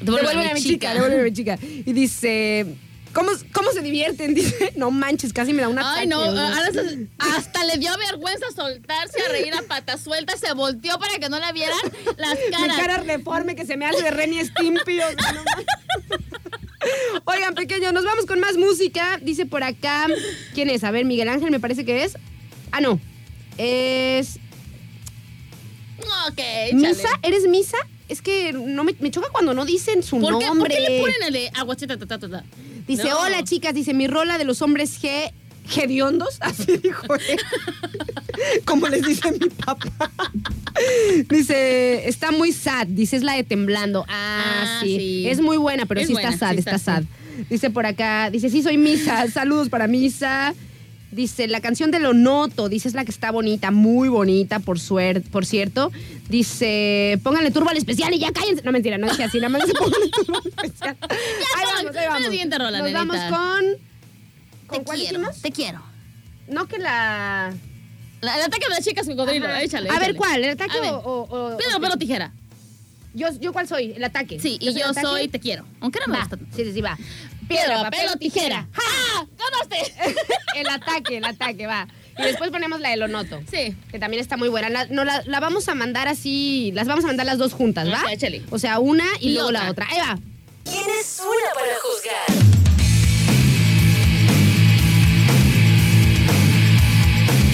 [0.00, 1.58] Devuélveme a mi chica, devuélveme a mi chica.
[1.62, 2.66] Y dice,
[3.12, 4.34] ¿cómo, cómo se divierten?
[4.34, 6.20] Dice, no manches, casi me da una Ay, no,
[7.18, 11.38] hasta le dio vergüenza soltarse a reír a pata suelta, se volteó para que no
[11.38, 11.76] la vieran
[12.16, 12.76] las Mi caras.
[12.76, 14.98] cara reforme que se me hace de Ren y Stimpy.
[15.00, 15.66] o sea, no manches.
[17.26, 19.18] Oigan, pequeño, nos vamos con más música.
[19.22, 20.06] Dice por acá,
[20.52, 20.82] ¿quién es?
[20.82, 22.16] A ver, Miguel Ángel me parece que es.
[22.72, 23.00] Ah, no.
[23.56, 24.38] Es
[26.28, 26.74] Ok, échale.
[26.88, 27.08] Misa.
[27.22, 27.76] ¿Eres Misa?
[28.08, 30.74] Es que no me, me choca cuando no dicen su ¿Por qué, ¿Por nombre.
[30.74, 31.96] qué le ponen el de aguacheta?
[31.96, 32.44] Ta, ta, ta, ta?
[32.86, 33.20] Dice, No.
[33.20, 35.32] hola chicas, dice, mi rola de los hombres G,
[35.68, 37.38] Gediondos, así dijo él.
[38.64, 40.10] Como les dice mi papá.
[41.28, 44.04] Dice, está muy sad, dice, es la de temblando.
[44.08, 44.96] Ah, Ah, sí.
[44.96, 45.28] sí.
[45.28, 47.04] Es muy buena, pero Es sí buena, está sad, sí está, está sad.
[47.48, 50.54] Dice por acá, dice, sí soy Misa, saludos para Misa.
[51.12, 54.80] Dice, la canción de Lo Noto, dice, es la que está bonita, muy bonita, por
[54.80, 55.92] suerte, por cierto.
[56.30, 58.62] Dice, pónganle turbo al especial y ya cállense.
[58.64, 60.96] No, mentira, no dice así, nada más dice, pónganle turbo al especial.
[61.02, 62.28] ahí con- vamos, ahí la vamos.
[62.30, 63.64] siguiente rola, Nos vamos con...
[64.66, 65.42] ¿Con Te cuál quiero, hicimos?
[65.42, 65.82] te quiero.
[66.48, 67.52] No que la...
[68.22, 69.62] La- el ataque de las chicas cocodrilo, Ajá.
[69.62, 69.90] échale.
[69.90, 70.16] A ver, échale.
[70.16, 70.44] ¿cuál?
[70.44, 72.32] ¿El ataque o, o- o- Piedra, o- papel o tijera.
[73.14, 73.92] Yo, ¿Yo cuál soy?
[73.94, 74.40] El ataque.
[74.40, 75.66] Sí, y yo soy te quiero.
[75.80, 76.24] Aunque no me Va.
[76.24, 76.38] gusta.
[76.56, 76.96] Sí, sí, sí, va.
[77.48, 78.66] Piedra, papel o tijera.
[78.72, 79.26] ¡Ja!
[79.38, 79.94] ¡Ganaste!
[80.56, 81.86] el ataque, el ataque, va.
[82.18, 83.40] Y después ponemos la de lo noto.
[83.50, 83.74] Sí.
[83.90, 84.68] Que también está muy buena.
[84.68, 87.88] La, no, la, la vamos a mandar así, las vamos a mandar las dos juntas,
[87.88, 87.94] ¿va?
[87.96, 88.42] Ajá, échale.
[88.50, 89.86] O sea, una y, Y luego la otra.
[89.86, 89.88] otra.
[89.90, 90.18] Ahí va.
[90.64, 92.42] ¿Tienes una para juzgar?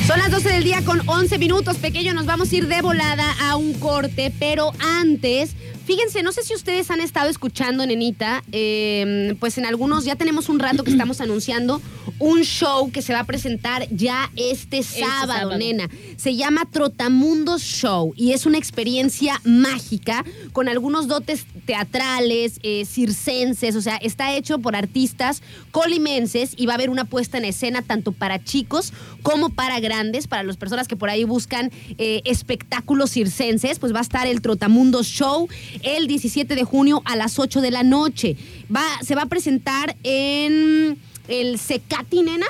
[0.06, 2.14] Son las 12 del día con 11 minutos, pequeño.
[2.14, 5.50] Nos vamos a ir de volada a un corte, pero antes,
[5.88, 10.50] fíjense, no sé si ustedes han estado escuchando, nenita, eh, pues en algunos ya tenemos
[10.50, 11.80] un rato que estamos anunciando
[12.18, 15.58] un show que se va a presentar ya este sábado, sábado.
[15.58, 15.88] nena.
[16.16, 23.76] Se llama Trotamundos Show y es una experiencia mágica con algunos dotes teatrales, eh, circenses,
[23.76, 27.82] o sea, está hecho por artistas colimenses y va a haber una puesta en escena
[27.82, 28.92] tanto para chicos
[29.22, 33.98] como para grandes, para las personas que por ahí buscan eh, espectáculos circenses, pues va
[33.98, 35.48] a estar el Trotamundos Show
[35.82, 38.36] el 17 de junio a las 8 de la noche.
[38.74, 40.98] Va, se va a presentar en
[41.28, 42.46] el Secati, nena.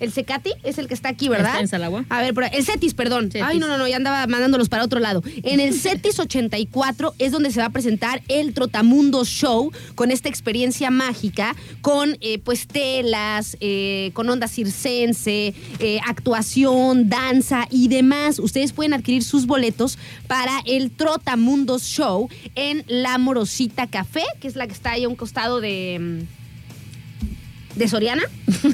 [0.00, 1.50] El Secati es el que está aquí, ¿verdad?
[1.50, 2.04] Está en Salagua.
[2.08, 3.30] A ver, el Cetis, perdón.
[3.32, 3.42] Cetis.
[3.42, 5.22] Ay, no, no, no, ya andaba mandándolos para otro lado.
[5.42, 10.28] En el Cetis 84 es donde se va a presentar el Trotamundo Show con esta
[10.28, 18.38] experiencia mágica, con eh, pues telas, eh, con onda circense, eh, actuación, danza y demás.
[18.38, 19.98] Ustedes pueden adquirir sus boletos
[20.28, 25.08] para el Trotamundos Show en La Morosita Café, que es la que está ahí a
[25.08, 26.24] un costado de...
[27.78, 28.22] de Soriana.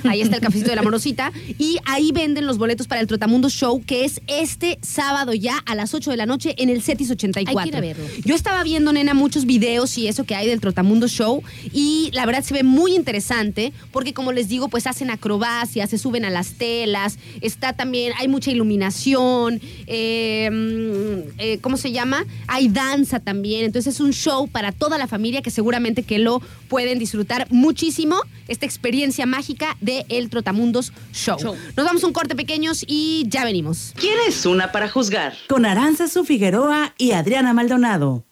[0.04, 1.32] Ahí está el cafecito de la morosita.
[1.58, 5.74] Y ahí venden los boletos para el Trotamundo Show, que es este sábado ya a
[5.74, 7.58] las 8 de la noche en el Cetis 84.
[7.58, 8.04] Hay que ir a verlo.
[8.24, 11.42] Yo estaba viendo, nena, muchos videos y eso que hay del Trotamundo Show.
[11.72, 15.98] Y la verdad se ve muy interesante, porque como les digo, pues hacen acrobacias, se
[15.98, 17.18] suben a las telas.
[17.40, 19.60] Está también, hay mucha iluminación.
[19.86, 22.24] eh, mm, eh, ¿Cómo se llama?
[22.46, 23.64] Hay danza también.
[23.64, 28.16] Entonces es un show para toda la familia que seguramente que lo pueden disfrutar muchísimo.
[28.48, 28.93] Esta experiencia
[29.26, 31.38] mágica de El Trotamundos Show.
[31.38, 31.56] Show.
[31.76, 33.92] Nos vamos a un corte pequeños y ya venimos.
[33.96, 35.34] ¿Quién es una para juzgar?
[35.48, 38.24] Con Aranzazu Figueroa y Adriana Maldonado.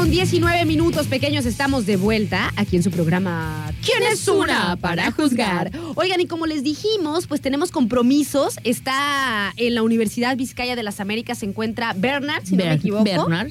[0.00, 1.44] Con 19 minutos pequeños.
[1.44, 5.70] Estamos de vuelta aquí en su programa ¿Quién es una para juzgar?
[5.94, 8.58] Oigan, y como les dijimos, pues tenemos compromisos.
[8.64, 13.04] Está en la Universidad Vizcaya de las Américas, se encuentra Bernard, si no me equivoco.
[13.04, 13.50] Bernard.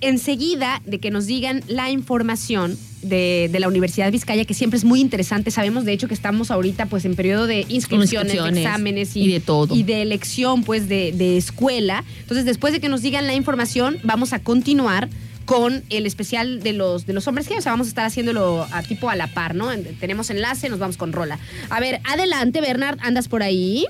[0.00, 4.84] enseguida de que nos digan la información de, de la Universidad Vizcaya, que siempre es
[4.84, 5.52] muy interesante.
[5.52, 9.32] Sabemos, de hecho, que estamos ahorita pues en periodo de inscripciones, de exámenes y, y
[9.34, 9.76] de todo.
[9.76, 12.02] Y de elección pues de, de escuela.
[12.22, 15.08] Entonces, después de que nos digan la información, vamos a continuar
[15.50, 18.68] con el especial de los, de los hombres que, o sea, vamos a estar haciéndolo
[18.70, 19.72] a tipo a la par, ¿no?
[19.72, 21.40] En- Tenemos enlace, nos vamos con rola.
[21.70, 23.84] A ver, adelante, Bernard, ¿andas por ahí?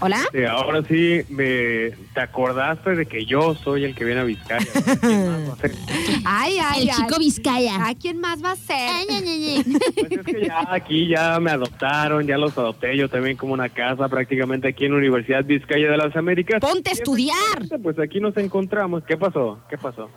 [0.00, 0.18] ¿Hola?
[0.50, 4.66] Ahora sí, me, te acordaste de que yo soy el que viene a Vizcaya.
[5.00, 5.72] ¿Quién más va a ser?
[6.24, 6.96] Ay, ay, El ay.
[6.96, 7.86] chico Vizcaya.
[7.86, 8.76] ¿A quién más va a ser?
[8.90, 9.64] Ay, ay, ay, ay.
[9.94, 13.68] Pues es que ya aquí ya me adoptaron, ya los adopté yo también como una
[13.68, 16.60] casa prácticamente aquí en la Universidad Vizcaya de las Américas.
[16.60, 17.80] Ponte a Y estudiar.
[17.82, 19.04] Pues aquí nos encontramos.
[19.04, 19.60] ¿Qué pasó?
[19.70, 20.10] ¿Qué pasó?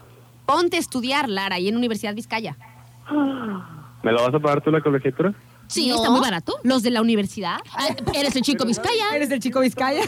[0.46, 2.58] Ponte a estudiar, Lara, ahí en Universidad Vizcaya.
[4.04, 5.34] ¿Me lo vas a pagar tú la colegiatura?
[5.68, 5.96] Sí, ¿No?
[5.96, 6.54] está muy barato.
[6.64, 7.58] ¿Los de la universidad?
[7.78, 9.16] Ah, Eres el chico Vizcaya.
[9.16, 10.02] ¿Eres el chico Vizcaya?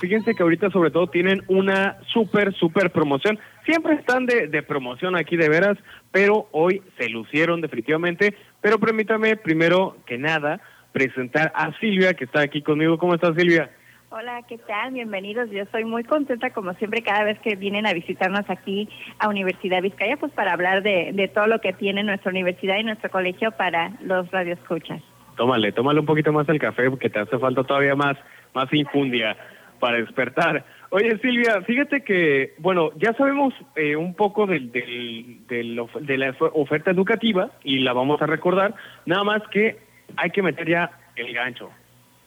[0.00, 3.38] Fíjense que ahorita sobre todo tienen una súper, súper promoción.
[3.64, 5.76] Siempre están de, de promoción aquí de veras,
[6.10, 8.36] pero hoy se lucieron definitivamente.
[8.60, 10.60] Pero permítame primero que nada
[10.92, 12.98] presentar a Silvia, que está aquí conmigo.
[12.98, 13.70] ¿Cómo estás, Silvia?
[14.10, 14.92] Hola, ¿qué tal?
[14.92, 15.50] Bienvenidos.
[15.50, 18.88] Yo estoy muy contenta, como siempre, cada vez que vienen a visitarnos aquí
[19.18, 22.84] a Universidad Vizcaya, pues para hablar de, de todo lo que tiene nuestra universidad y
[22.84, 25.02] nuestro colegio para los radioescuchas.
[25.36, 28.16] Tómale, tómale un poquito más el café porque te hace falta todavía más,
[28.54, 29.36] más infundia
[29.80, 30.64] para despertar.
[30.90, 36.30] Oye, Silvia, fíjate que, bueno, ya sabemos eh, un poco del, del, of- de la
[36.30, 39.76] of- oferta educativa y la vamos a recordar, nada más que
[40.16, 41.70] hay que meter ya el gancho.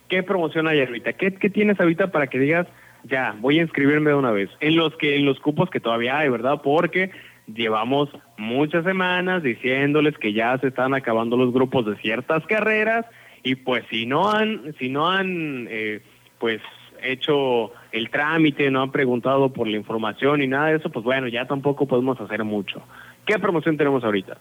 [0.09, 1.13] ¿Qué promoción hay ahorita?
[1.13, 2.67] ¿Qué, qué tienes ahorita para que digas,
[3.03, 4.49] ya, voy a inscribirme de una vez?
[4.59, 6.61] En los que en los cupos que todavía hay, ¿verdad?
[6.63, 7.11] Porque
[7.47, 13.05] llevamos muchas semanas diciéndoles que ya se están acabando los grupos de ciertas carreras
[13.43, 16.01] y pues si no han si no han eh,
[16.39, 16.61] pues
[17.01, 21.27] hecho el trámite, no han preguntado por la información y nada de eso, pues bueno,
[21.27, 22.81] ya tampoco podemos hacer mucho.
[23.25, 24.37] ¿Qué promoción tenemos ahorita?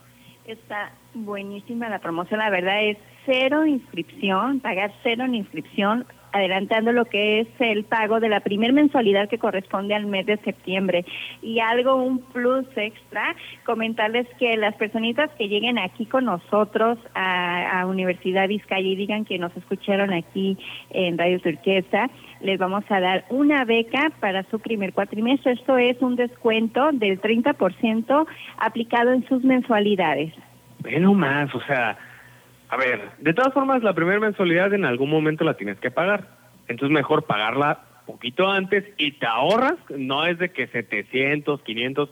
[0.49, 2.97] Está buenísima la promoción, la verdad es
[3.27, 8.73] cero inscripción, pagar cero en inscripción, adelantando lo que es el pago de la primer
[8.73, 11.05] mensualidad que corresponde al mes de septiembre.
[11.43, 13.37] Y algo, un plus extra,
[13.67, 19.39] comentarles que las personitas que lleguen aquí con nosotros a, Universidad Vizcaya y digan que
[19.39, 20.57] nos escucharon aquí
[20.89, 22.09] en Radio Turquesa,
[22.41, 25.53] les vamos a dar una beca para su primer cuatrimestre.
[25.53, 28.27] Esto es un descuento del 30%
[28.59, 30.33] aplicado en sus mensualidades.
[30.81, 31.99] Bueno, más, o sea,
[32.69, 36.29] a ver, de todas formas, la primera mensualidad en algún momento la tienes que pagar.
[36.69, 42.11] Entonces, mejor pagarla poquito antes y te ahorras, no es de que 700, 500,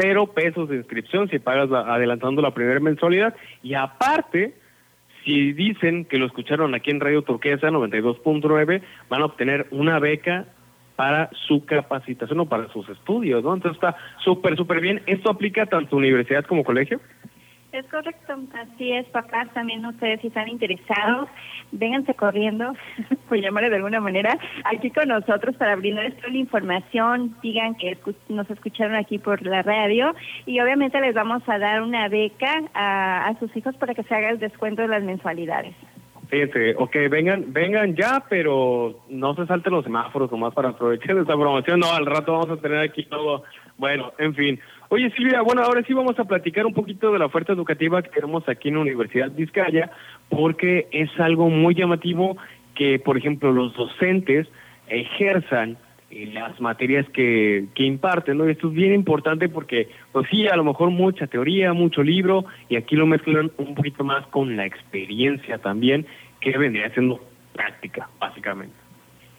[0.00, 3.34] cero pesos de inscripción si pagas la- adelantando la primera mensualidad.
[3.62, 4.54] Y aparte,
[5.28, 10.46] si dicen que lo escucharon aquí en Radio Turquesa 92.9, van a obtener una beca
[10.96, 13.52] para su capacitación o para sus estudios, ¿no?
[13.52, 15.02] Entonces está súper, súper bien.
[15.04, 16.98] ¿Esto aplica tanto universidad como colegio?
[17.70, 21.28] Es correcto, así es, papás, también ustedes si están interesados,
[21.70, 22.72] vénganse corriendo,
[23.28, 27.98] por llamarle de alguna manera, aquí con nosotros para brindarles toda la información, digan que
[28.30, 30.14] nos escucharon aquí por la radio
[30.46, 34.14] y obviamente les vamos a dar una beca a, a sus hijos para que se
[34.14, 35.74] haga el descuento de las mensualidades.
[36.28, 41.34] Fíjense, ok, vengan, vengan ya, pero no se salten los semáforos nomás para aprovechar esta
[41.34, 41.80] promoción.
[41.80, 43.44] No, al rato vamos a tener aquí todo.
[43.78, 44.60] Bueno, en fin.
[44.90, 48.08] Oye, Silvia, bueno, ahora sí vamos a platicar un poquito de la oferta educativa que
[48.08, 49.90] tenemos aquí en la Universidad Vizcaya,
[50.30, 52.38] porque es algo muy llamativo
[52.74, 54.48] que, por ejemplo, los docentes
[54.88, 55.76] ejerzan
[56.10, 58.48] en las materias que, que imparten, ¿no?
[58.48, 62.46] Y esto es bien importante porque, pues sí, a lo mejor mucha teoría, mucho libro,
[62.70, 66.06] y aquí lo mezclan un poquito más con la experiencia también,
[66.40, 67.20] que vendría siendo
[67.52, 68.77] práctica, básicamente.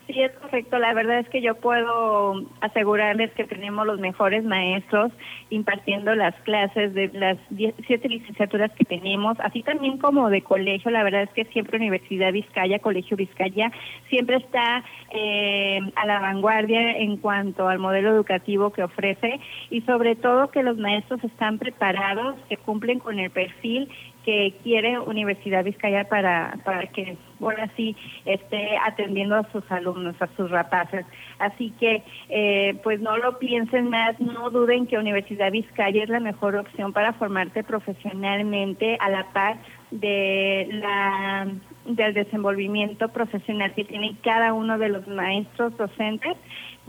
[0.09, 0.79] Sí, es correcto.
[0.79, 5.11] La verdad es que yo puedo asegurarles que tenemos los mejores maestros
[5.51, 10.89] impartiendo las clases de las diez- siete licenciaturas que tenemos, así también como de colegio.
[10.89, 13.71] La verdad es que siempre Universidad Vizcaya, Colegio Vizcaya,
[14.09, 19.39] siempre está eh, a la vanguardia en cuanto al modelo educativo que ofrece
[19.69, 23.87] y sobre todo que los maestros están preparados, que cumplen con el perfil
[24.25, 27.95] que quiere Universidad Vizcaya para, para que ahora sí
[28.25, 31.05] esté atendiendo a sus alumnos, a sus rapaces.
[31.39, 36.19] Así que, eh, pues no lo piensen más, no duden que Universidad Vizcaya es la
[36.19, 39.57] mejor opción para formarte profesionalmente a la par
[39.91, 41.47] de la
[41.85, 46.37] del desenvolvimiento profesional que tienen cada uno de los maestros docentes,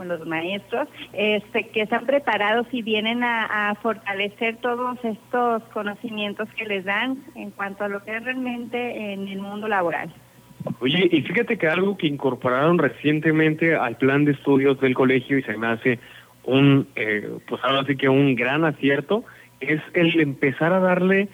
[0.00, 6.48] bueno, los maestros, este, que están preparados y vienen a, a fortalecer todos estos conocimientos
[6.56, 10.10] que les dan en cuanto a lo que es realmente en el mundo laboral.
[10.80, 15.42] Oye, y fíjate que algo que incorporaron recientemente al plan de estudios del colegio y
[15.42, 15.98] se me hace
[16.44, 19.24] un, eh, pues ahora sí que un gran acierto,
[19.60, 21.28] es el empezar a darle,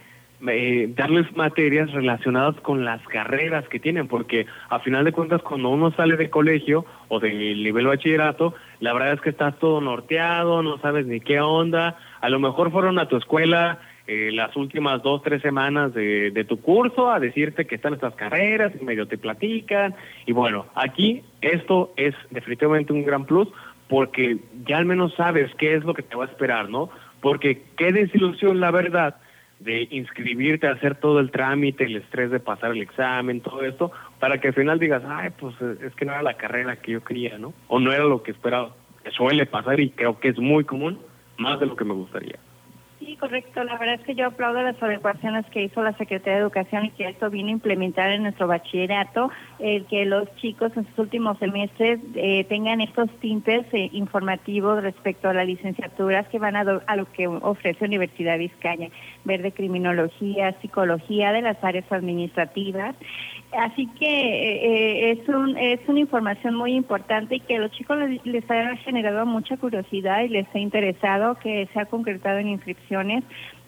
[0.48, 5.70] eh, darles materias relacionadas con las carreras que tienen, porque a final de cuentas cuando
[5.70, 10.62] uno sale de colegio o del nivel bachillerato, la verdad es que estás todo norteado,
[10.62, 15.02] no sabes ni qué onda, a lo mejor fueron a tu escuela eh, las últimas
[15.02, 19.08] dos, tres semanas de, de tu curso a decirte que están estas carreras, y medio
[19.08, 19.94] te platican.
[20.26, 23.48] Y bueno, aquí esto es definitivamente un gran plus
[23.88, 26.90] porque ya al menos sabes qué es lo que te va a esperar, ¿no?
[27.20, 29.16] Porque qué desilusión, la verdad,
[29.58, 33.90] de inscribirte, hacer todo el trámite, el estrés de pasar el examen, todo esto,
[34.20, 37.02] para que al final digas, ay, pues es que no era la carrera que yo
[37.02, 37.54] quería, ¿no?
[37.68, 38.74] O no era lo que esperaba.
[39.12, 40.98] Suele pasar y creo que es muy común,
[41.38, 42.38] más de lo que me gustaría.
[43.06, 43.62] Sí, correcto.
[43.62, 46.90] La verdad es que yo aplaudo las adecuaciones que hizo la Secretaría de Educación y
[46.90, 49.30] que esto vino a implementar en nuestro bachillerato,
[49.60, 55.28] el que los chicos en sus últimos semestres eh, tengan estos tintes eh, informativos respecto
[55.28, 58.88] a las licenciaturas que van a, lo que ofrece Universidad Vizcaya,
[59.24, 62.96] ver de criminología, psicología, de las áreas administrativas.
[63.56, 67.96] Así que eh, es, un, es una información muy importante y que a los chicos
[67.98, 72.48] les, les ha generado mucha curiosidad y les ha interesado que se ha concretado en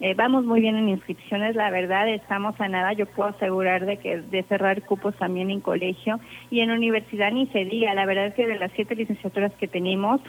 [0.01, 2.93] Eh, vamos muy bien en inscripciones, la verdad, estamos a nada.
[2.93, 6.20] Yo puedo asegurar de que de cerrar cupos también en colegio
[6.51, 7.95] y en universidad ni se diga.
[7.95, 10.20] La verdad es que de las siete licenciaturas que tenemos,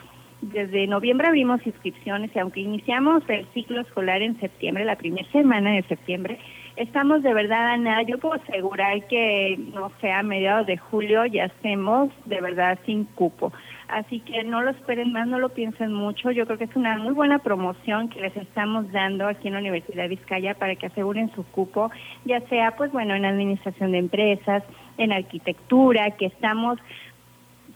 [0.42, 5.72] desde noviembre abrimos inscripciones y aunque iniciamos el ciclo escolar en septiembre, la primera semana
[5.72, 6.38] de septiembre,
[6.76, 8.02] estamos de verdad a nada.
[8.02, 13.04] Yo puedo asegurar que, no sé, a mediados de julio ya estemos de verdad sin
[13.04, 13.52] cupo.
[13.92, 16.30] Así que no lo esperen más, no lo piensen mucho.
[16.30, 19.60] Yo creo que es una muy buena promoción que les estamos dando aquí en la
[19.60, 21.90] Universidad de Vizcaya para que aseguren su cupo,
[22.24, 24.62] ya sea, pues bueno, en administración de empresas,
[24.98, 26.78] en arquitectura, que estamos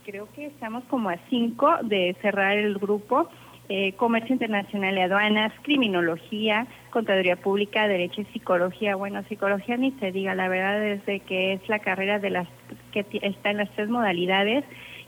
[0.05, 3.27] creo que estamos como a cinco de cerrar el grupo.
[3.67, 8.95] eh, comercio internacional y aduanas, criminología, contaduría pública, derecho y psicología.
[8.95, 12.47] Bueno, psicología ni se diga, la verdad es de que es la carrera de las
[12.91, 14.63] que está en las tres modalidades,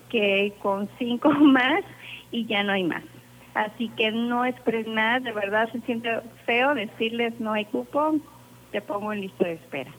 [0.09, 1.81] que con cinco más
[2.31, 3.03] y ya no hay más.
[3.53, 6.09] Así que no esperen más, de verdad se siente
[6.45, 8.15] feo decirles no hay cupo,
[8.71, 9.91] te pongo en lista de espera.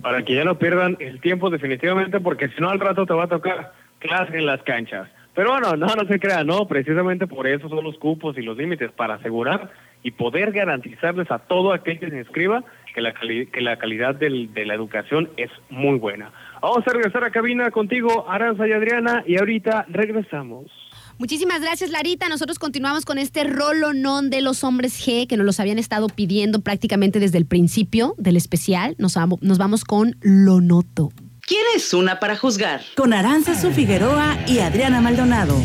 [0.00, 3.24] Para que ya no pierdan el tiempo definitivamente, porque si no al rato te va
[3.24, 5.08] a tocar clase en las canchas.
[5.34, 8.56] Pero bueno, no, no se crean, no, precisamente por eso son los cupos y los
[8.56, 9.70] límites, para asegurar
[10.02, 14.14] y poder garantizarles a todo aquel que se inscriba que la, cali- que la calidad
[14.14, 16.30] del- de la educación es muy buena.
[16.60, 20.66] Vamos a regresar a cabina contigo, Aranza y Adriana, y ahorita regresamos.
[21.18, 22.28] Muchísimas gracias, Larita.
[22.28, 26.60] Nosotros continuamos con este rolonón de los hombres G que nos los habían estado pidiendo
[26.60, 28.94] prácticamente desde el principio del especial.
[28.98, 31.10] Nos vamos, nos vamos con Lo Noto.
[31.46, 32.82] ¿Quién es una para juzgar?
[32.96, 35.56] Con Aranza Figueroa y Adriana Maldonado.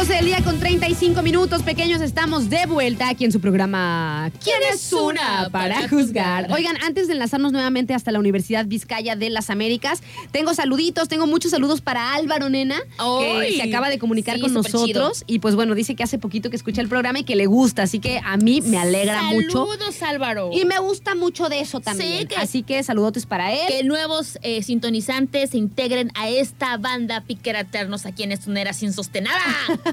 [0.00, 1.62] 12 del día con 35 minutos.
[1.62, 6.50] Pequeños, estamos de vuelta aquí en su programa ¿Quién es una para juzgar?
[6.50, 11.26] Oigan, antes de enlazarnos nuevamente hasta la Universidad Vizcaya de las Américas, tengo saluditos, tengo
[11.26, 12.76] muchos saludos para Álvaro Nena,
[13.20, 15.22] que se acaba de comunicar Sí, con nosotros.
[15.26, 17.82] Y pues bueno, dice que hace poquito que escucha el programa y que le gusta,
[17.82, 19.66] así que a mí me alegra mucho.
[19.66, 20.48] Saludos, Álvaro.
[20.54, 22.20] Y me gusta mucho de eso también.
[22.20, 23.66] Sí, que- Así que saludotes para él.
[23.68, 28.94] que nuevos eh, sintonizantes se integren a esta banda piquera eternos aquí en Estunera sin
[28.94, 29.36] sostenada.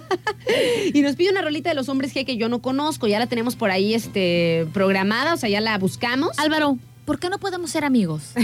[0.93, 3.07] Y nos pide una rolita de los hombres G que yo no conozco.
[3.07, 6.37] Ya la tenemos por ahí este, programada, o sea, ya la buscamos.
[6.39, 8.23] Álvaro, ¿por qué no podemos ser amigos?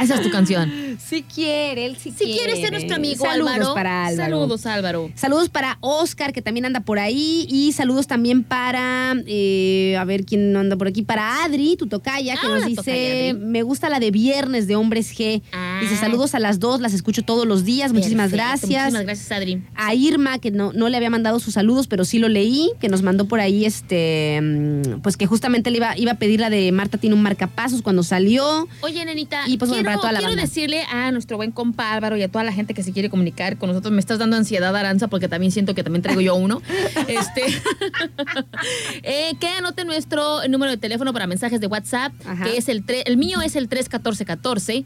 [0.00, 0.98] Esa es tu canción.
[0.98, 2.32] Sí quiere, él sí Si quiere.
[2.36, 3.74] quieres ser nuestro amigo Saludos Álvaro.
[3.74, 4.24] para Álvaro.
[4.32, 5.10] Saludos, Álvaro.
[5.14, 7.46] Saludos para Oscar, que también anda por ahí.
[7.48, 11.86] Y saludos también para, eh, a ver quién no anda por aquí, para Adri, tu
[11.86, 15.42] tocaya, que Ah, nos dice, tocaya, me gusta la de viernes de Hombres G.
[15.52, 15.73] Ah.
[15.80, 17.92] Dice, saludos a las dos, las escucho todos los días.
[17.92, 18.82] Muchísimas Perfecto, gracias.
[18.92, 19.62] Muchísimas gracias, Adri.
[19.74, 22.88] A Irma, que no, no le había mandado sus saludos, pero sí lo leí, que
[22.88, 26.50] nos mandó por ahí, este, mm, pues que justamente le iba, iba a pedir la
[26.50, 28.68] de Marta tiene un marcapasos cuando salió.
[28.82, 30.42] Oye, nenita, Y, pues, quiero, para toda la quiero banda.
[30.42, 33.56] decirle a nuestro buen compa Álvaro y a toda la gente que se quiere comunicar
[33.58, 36.62] con nosotros, me estás dando ansiedad, Aranza, porque también siento que también traigo yo uno.
[37.08, 37.42] este,
[39.02, 42.44] eh, que anote nuestro número de teléfono para mensajes de WhatsApp, Ajá.
[42.44, 44.84] que es el, tre- el mío es el 314-14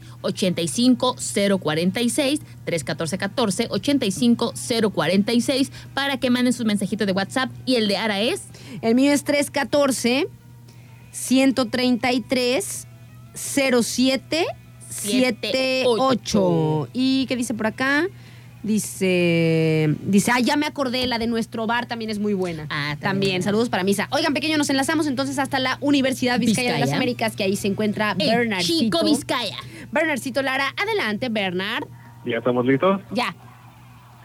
[0.79, 8.43] 85046 314-14 85046 para que manden sus mensajitos de WhatsApp y el de Ara es
[8.81, 10.27] El mío es 314
[11.11, 12.87] 133
[13.35, 14.45] 07
[14.89, 16.89] 78.
[16.93, 18.07] ¿Y qué dice por acá?
[18.61, 22.63] Dice, dice, ah, ya me acordé, la de nuestro bar también es muy buena.
[22.69, 23.01] Ah, también.
[23.01, 23.43] también.
[23.43, 24.07] Saludos para Misa.
[24.11, 26.91] Oigan, pequeño, nos enlazamos entonces hasta la Universidad Vizcaya, de las.
[26.91, 28.97] Américas, que ahí se encuentra el Bernardcito.
[28.97, 29.57] Chico Vizcaya.
[29.91, 31.85] Bernardcito Lara, adelante, Bernard.
[32.25, 32.99] ¿Ya estamos listos?
[33.11, 33.33] Ya,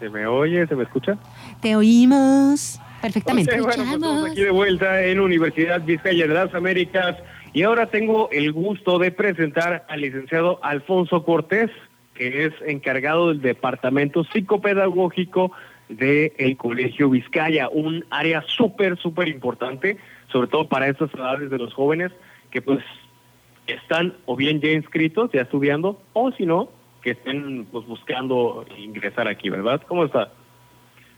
[0.01, 0.67] ¿Se me oye?
[0.67, 1.17] ¿Se me escucha?
[1.61, 3.61] te oímos perfectamente.
[3.61, 7.17] Bueno, pues estamos aquí de vuelta en Universidad Vizcaya de las Américas
[7.53, 11.71] y ahora tengo el gusto de presentar al licenciado Alfonso Cortés,
[12.15, 15.53] que es encargado del Departamento Psicopedagógico
[15.89, 19.99] del Colegio Vizcaya, un área súper, súper importante,
[20.29, 22.13] sobre todo para estas edades de los jóvenes
[22.51, 22.81] que pues
[23.67, 26.69] están o bien ya inscritos, ya estudiando, o si no,
[27.03, 29.83] que estén pues buscando ingresar aquí, ¿verdad?
[29.87, 30.33] ¿Cómo está?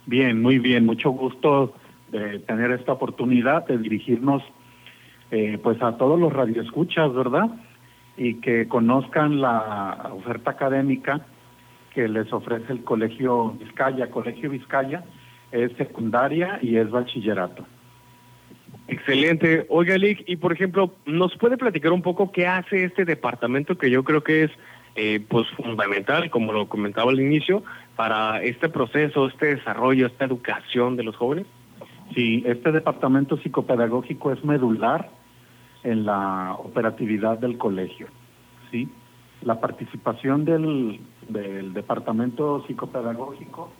[0.07, 1.75] Bien, muy bien, mucho gusto
[2.11, 4.43] de tener esta oportunidad de dirigirnos
[5.31, 7.51] eh, pues a todos los radioescuchas, ¿verdad?
[8.17, 11.21] Y que conozcan la oferta académica
[11.95, 14.11] que les ofrece el Colegio Vizcaya.
[14.11, 15.05] Colegio Vizcaya
[15.51, 17.67] es secundaria y es bachillerato.
[18.89, 19.67] Excelente.
[19.69, 23.91] Oiga, Lick, y por ejemplo, ¿nos puede platicar un poco qué hace este departamento que
[23.91, 24.51] yo creo que es
[24.95, 27.63] eh, pues fundamental, como lo comentaba al inicio,
[27.97, 31.47] para este proceso, este desarrollo, esta educación de los jóvenes?
[32.15, 35.11] Sí, este departamento psicopedagógico es medular
[35.87, 38.09] en la operatividad del colegio.
[38.71, 38.89] ¿sí?
[39.43, 41.01] La participación del,
[41.73, 43.71] departamento psicopedagógico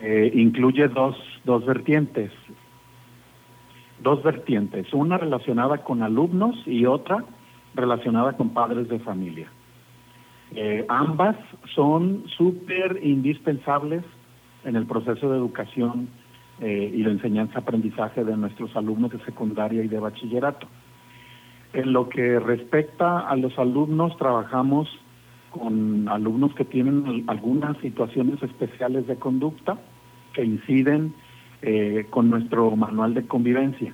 [0.00, 2.32] eh, incluye dos, dos vertientes.
[4.02, 7.24] Dos vertientes, una relacionada con alumnos y otra
[7.74, 9.48] relacionada con padres de familia.
[10.54, 11.36] Eh, ambas
[11.74, 14.02] son súper indispensables
[14.64, 16.08] en el proceso de educación
[16.60, 20.66] eh, y de enseñanza-aprendizaje de nuestros alumnos de secundaria y de bachillerato.
[21.72, 24.88] En lo que respecta a los alumnos, trabajamos
[25.50, 29.78] con alumnos que tienen al- algunas situaciones especiales de conducta
[30.32, 31.14] que inciden
[31.62, 33.92] eh, con nuestro manual de convivencia.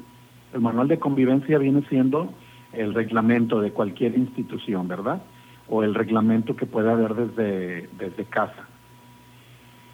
[0.53, 2.33] El manual de convivencia viene siendo
[2.73, 5.23] el reglamento de cualquier institución, ¿verdad?
[5.69, 8.69] O el reglamento que puede haber desde, desde casa.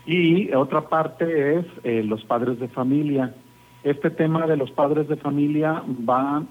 [0.06, 3.34] Y otra parte es eh, los padres de familia.
[3.84, 6.42] Este tema de los padres de familia va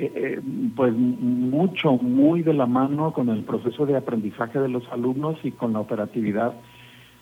[0.00, 0.40] eh,
[0.76, 5.50] pues mucho, muy de la mano con el proceso de aprendizaje de los alumnos y
[5.50, 6.54] con la operatividad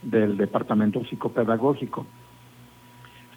[0.02, 2.06] del departamento psicopedagógico.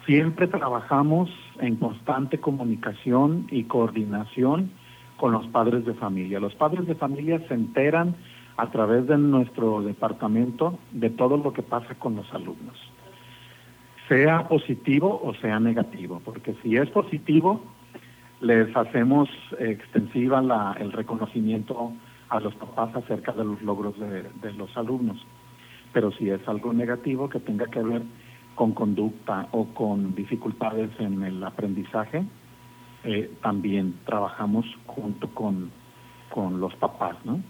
[0.04, 4.70] Siempre trabajamos en constante comunicación y coordinación
[5.16, 6.38] con los padres de familia.
[6.38, 8.16] Los padres de familia se enteran
[8.58, 12.76] a través de nuestro departamento de todo lo que pasa con los alumnos,
[14.06, 17.62] sea positivo o sea negativo, porque si es positivo,
[18.40, 19.28] les hacemos
[19.58, 21.92] extensiva la- el reconocimiento
[22.28, 25.18] a los papás acerca de los logros de, los alumnos.
[25.92, 28.02] Pero si es algo negativo que tenga que ver
[28.54, 32.24] con conducta o con dificultades en el aprendizaje,
[33.04, 35.70] eh, también trabajamos junto con,
[36.28, 37.40] con los papás, ¿no?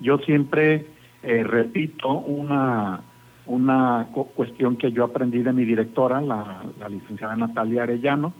[0.00, 0.86] Yo siempre
[1.22, 3.00] eh, repito una,
[3.46, 8.34] una cu- cuestión que yo aprendí de mi directora, la, la licenciada Natalia Arellano,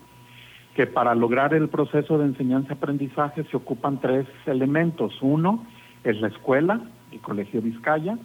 [0.77, 5.17] que para lograr el proceso de enseñanza-aprendizaje se ocupan tres elementos.
[5.23, 5.65] Uno
[6.05, 8.19] es la escuela, el Colegio Vizcaya,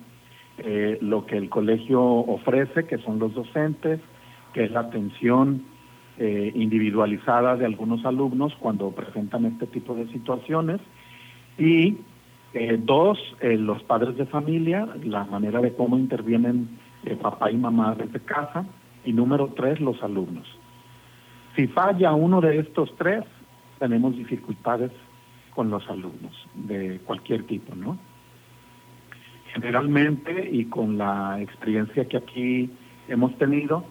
[0.58, 4.02] eh, lo que el colegio ofrece, que son los docentes,
[4.52, 5.64] que es la atención
[6.20, 10.82] eh, individualizada de algunos alumnos cuando presentan este tipo de situaciones.
[11.58, 11.99] Y
[12.54, 16.68] eh, dos, los padres de familia, la manera de cómo intervienen
[17.22, 18.66] papá y mamá desde casa.
[19.06, 20.45] Y número tres, los alumnos.
[21.56, 23.24] Si falla uno de estos tres,
[23.80, 24.91] tenemos dificultades
[25.54, 27.97] con los alumnos de cualquier tipo, ¿no?
[29.54, 32.70] generalmente y con la experiencia que aquí
[33.08, 33.84] hemos tenido,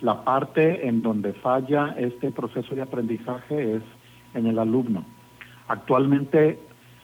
[0.00, 3.82] la parte en donde falla este proceso de aprendizaje es
[4.34, 5.04] en el alumno.
[5.68, 6.58] Actualmente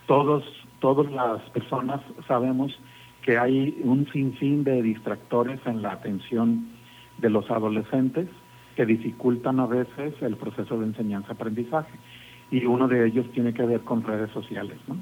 [0.07, 0.45] todos,
[0.81, 2.77] todas las personas sabemos
[3.23, 6.69] que hay un sinfín de distractores en la atención
[7.19, 8.27] de los adolescentes
[8.77, 11.99] que dificultan a veces el proceso de enseñanza-aprendizaje.
[12.51, 14.97] Y uno de ellos tiene que ver con redes sociales, ¿no?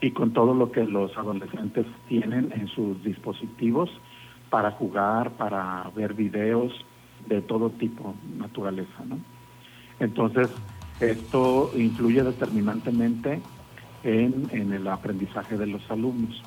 [0.00, 3.90] Y con todo lo que los adolescentes tienen en sus dispositivos
[4.50, 6.72] para jugar, para ver videos
[7.28, 9.18] de todo tipo, naturaleza, ¿no?
[9.98, 10.48] Entonces,
[11.00, 13.40] esto influye determinantemente
[14.02, 16.42] en, el aprendizaje de los alumnos.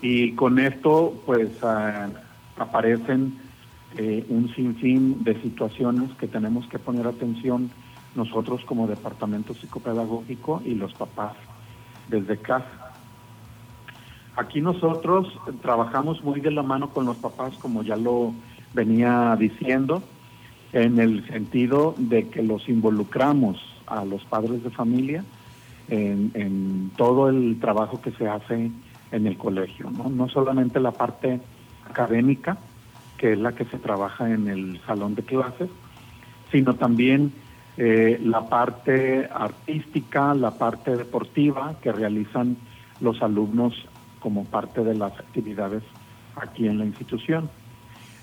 [0.00, 2.08] Y con esto, pues, ah,
[2.56, 3.47] aparecen
[3.96, 7.70] eh, un sinfín de situaciones que tenemos que poner atención
[8.14, 11.34] nosotros como departamento psicopedagógico y los papás
[12.08, 12.92] desde casa.
[14.36, 15.26] Aquí nosotros
[15.62, 18.32] trabajamos muy de la mano con los papás, como ya lo
[18.72, 20.02] venía diciendo,
[20.72, 25.24] en el sentido de que los involucramos a los padres de familia
[25.88, 28.70] en, en todo el trabajo que se hace
[29.10, 30.08] en el colegio, ¿no?
[30.10, 31.40] no solamente la parte
[31.88, 32.58] académica,
[33.18, 35.68] que es la que se trabaja en el salón de clases,
[36.50, 37.32] sino también
[37.76, 42.56] eh, la parte artística, la parte deportiva que realizan
[43.00, 43.74] los alumnos
[44.20, 45.82] como parte de las actividades
[46.36, 47.50] aquí en la institución.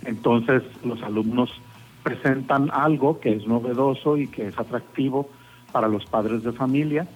[0.04, 1.52] Entonces los alumnos
[2.04, 5.30] presentan algo que es novedoso y que es atractivo
[5.72, 7.08] para los padres de familia.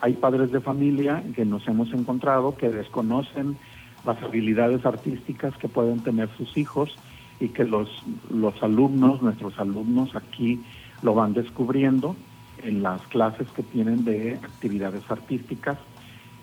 [0.00, 3.56] Hay padres de familia que nos hemos encontrado que desconocen
[4.04, 6.96] las habilidades artísticas que pueden tener sus hijos
[7.40, 7.88] y que los,
[8.30, 10.60] los alumnos, nuestros alumnos aquí
[11.02, 12.16] lo van descubriendo
[12.62, 15.78] en las clases que tienen de actividades artísticas,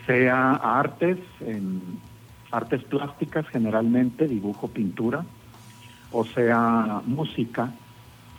[0.06, 1.82] sea artes, en
[2.52, 5.26] artes plásticas generalmente, dibujo, pintura,
[6.12, 7.74] o sea música,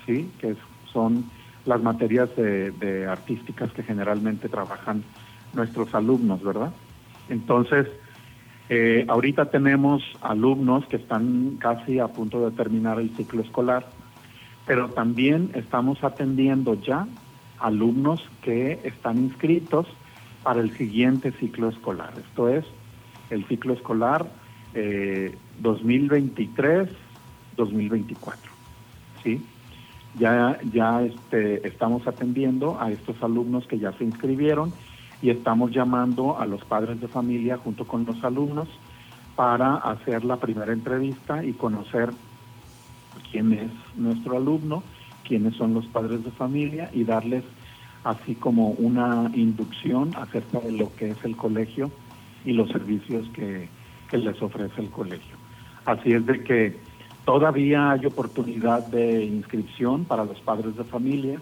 [0.06, 0.30] ¿sí?
[0.38, 0.54] que
[0.92, 1.24] son
[1.64, 5.02] las materias de, de artísticas que generalmente trabajan
[5.54, 6.72] nuestros alumnos, ¿verdad?
[7.28, 7.86] Entonces,
[8.74, 13.86] eh, ahorita tenemos alumnos que están casi a punto de terminar el ciclo escolar,
[14.64, 17.06] pero también estamos atendiendo ya
[17.58, 19.86] alumnos que están inscritos
[20.42, 22.14] para el siguiente ciclo escolar.
[22.16, 22.64] Esto es
[23.28, 24.24] el ciclo escolar
[24.72, 26.88] 2023-2024.
[27.52, 28.38] Eh,
[29.22, 29.44] ¿sí?
[30.18, 34.72] Ya, ya este, estamos atendiendo a estos alumnos que ya se inscribieron
[35.22, 38.68] y estamos llamando a los padres de familia junto con los alumnos
[39.36, 42.10] para hacer la primera entrevista y conocer
[43.30, 44.82] quién es nuestro alumno,
[45.26, 47.44] quiénes son los padres de familia y darles
[48.04, 51.90] así como una inducción acerca de lo que es el colegio
[52.44, 53.68] y los servicios que,
[54.10, 55.36] que les ofrece el colegio.
[55.84, 56.76] Así es de que
[57.24, 61.38] todavía hay oportunidad de inscripción para los padres de familia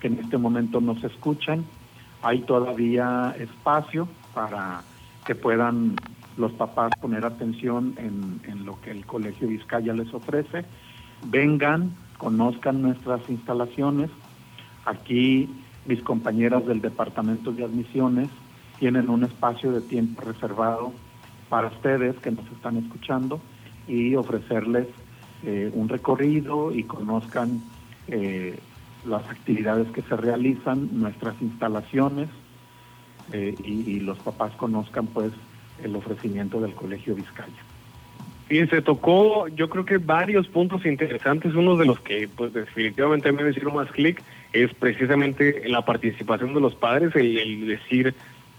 [0.00, 1.64] que en este momento nos escuchan
[2.24, 4.82] hay todavía espacio para
[5.26, 5.94] que puedan
[6.38, 10.64] los papás poner atención en, lo que el Colegio Vizcaya les ofrece.
[11.26, 14.10] Vengan, conozcan nuestras instalaciones.
[14.86, 15.50] Aquí
[15.84, 18.30] mis compañeras del Departamento de Admisiones
[18.78, 20.92] tienen un espacio de tiempo reservado
[21.50, 23.38] para ustedes que nos están escuchando
[23.86, 24.88] y ofrecerles
[25.42, 27.60] eh, un recorrido y conozcan
[28.08, 28.58] eh,
[29.06, 32.28] las actividades que se realizan, nuestras instalaciones
[33.32, 35.32] eh, y, los papás conozcan pues
[35.82, 37.52] el ofrecimiento del Colegio Vizcaya.
[38.48, 43.48] se tocó yo creo que varios puntos interesantes, uno de los que pues definitivamente me
[43.48, 48.14] hicieron más clic es precisamente la participación de los padres, el, decir,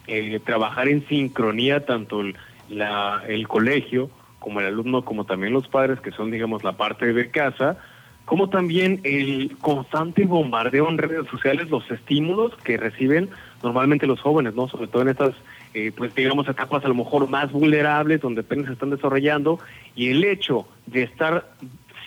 [0.08, 2.36] eh, trabajar en sincronía tanto el,
[2.70, 7.14] la, el colegio como el alumno, como también los padres, que son digamos la parte
[7.14, 7.78] de casa,
[8.26, 13.30] como también el constante bombardeo en redes sociales, los estímulos que reciben
[13.62, 14.68] normalmente los jóvenes, ¿no?
[14.68, 15.36] Sobre todo en estas,
[15.74, 19.60] eh, pues digamos, etapas a lo mejor más vulnerables, donde apenas se están desarrollando,
[19.96, 21.48] y el hecho de estar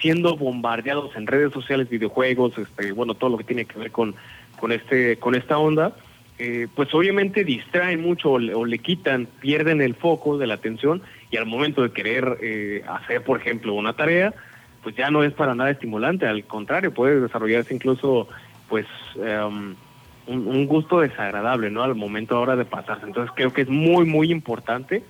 [0.01, 4.15] siendo bombardeados en redes sociales, videojuegos, este, bueno, todo lo que tiene que ver con,
[4.59, 5.95] con, este, con esta onda,
[6.39, 11.03] eh, pues obviamente distraen mucho o le, quitan, pierden el foco de la atención
[11.33, 14.33] y al momento de querer eh, hacer, por ejemplo, una tarea,
[14.89, 18.27] pues ya no es para nada estimulante, al contrario, puede desarrollarse incluso
[18.71, 18.87] pues
[19.23, 19.75] em,
[20.27, 21.83] un, gusto desagradable, ¿no?
[21.83, 23.05] Al momento ahora de pasarse.
[23.05, 25.03] Entonces creo que es muy, muy importante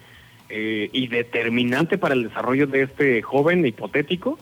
[0.48, 4.36] eh, y determinante para el desarrollo de este joven hipotético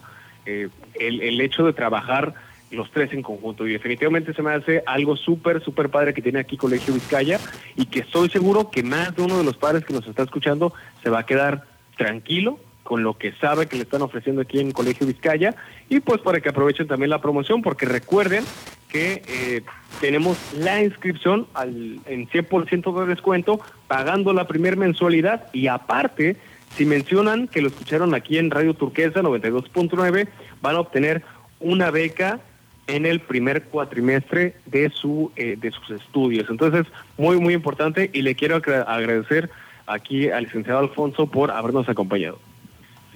[0.47, 2.33] eh, el, el hecho de trabajar
[2.71, 6.39] los tres en conjunto y definitivamente se me hace algo súper, súper padre que tiene
[6.39, 7.39] aquí Colegio Vizcaya
[7.77, 10.73] y que estoy seguro que más de uno de los padres que nos está escuchando
[11.03, 11.67] se va a quedar
[11.99, 15.55] tranquilo con lo que sabe que le están ofreciendo aquí en Colegio Vizcaya
[15.91, 18.43] y pues para que aprovechen también la promoción porque recuerden
[18.89, 19.63] que eh,
[20.01, 26.37] tenemos la inscripción al, en 100% de descuento pagando la primer mensualidad y aparte
[26.77, 30.29] si mencionan que lo escucharon aquí en Radio Turquesa 92.9
[30.63, 31.23] van a obtener
[31.61, 32.41] una beca
[32.87, 36.49] en el primer cuatrimestre de su eh, de sus estudios.
[36.51, 36.87] Entonces,
[37.19, 39.51] muy muy importante y le quiero agra- agradecer
[39.89, 42.39] aquí al licenciado Alfonso por habernos acompañado.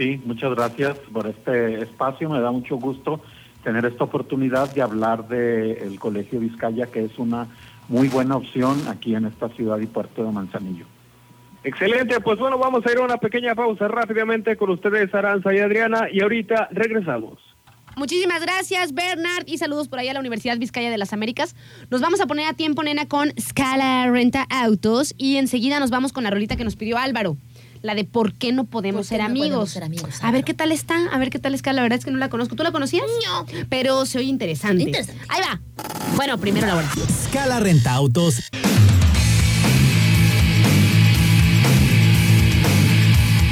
[0.01, 2.31] Sí, muchas gracias por este espacio.
[2.31, 3.21] Me da mucho gusto
[3.63, 7.49] tener esta oportunidad de hablar del Colegio Vizcaya, que es una
[7.87, 10.87] muy buena opción aquí en esta ciudad y puerto de Manzanillo.
[11.65, 15.59] Excelente, pues bueno, vamos a ir a una pequeña pausa rápidamente con ustedes, Aranza y
[15.59, 17.39] Adriana, y ahorita regresamos.
[17.95, 21.55] Muchísimas gracias, Bernard, y saludos por ahí a la Universidad Vizcaya de las Américas.
[21.91, 26.15] Nos vamos a poner a tiempo, nena, con Scala Renta Autos y enseguida nos vamos
[26.15, 27.37] con la rolita que nos pidió Álvaro.
[27.83, 29.49] La de por qué no podemos, ¿Por qué ser, no amigos?
[29.49, 31.73] podemos ser amigos, A ver qué tal está, a ver qué tal está.
[31.73, 32.55] La verdad es que no la conozco.
[32.57, 33.07] ¿Tú la conocías?
[33.27, 33.47] No.
[33.69, 34.83] Pero se oye interesante.
[34.83, 35.23] Interesante.
[35.29, 35.61] Ahí va.
[36.17, 36.91] Bueno, primero la hora.
[37.29, 38.51] Scala Renta Autos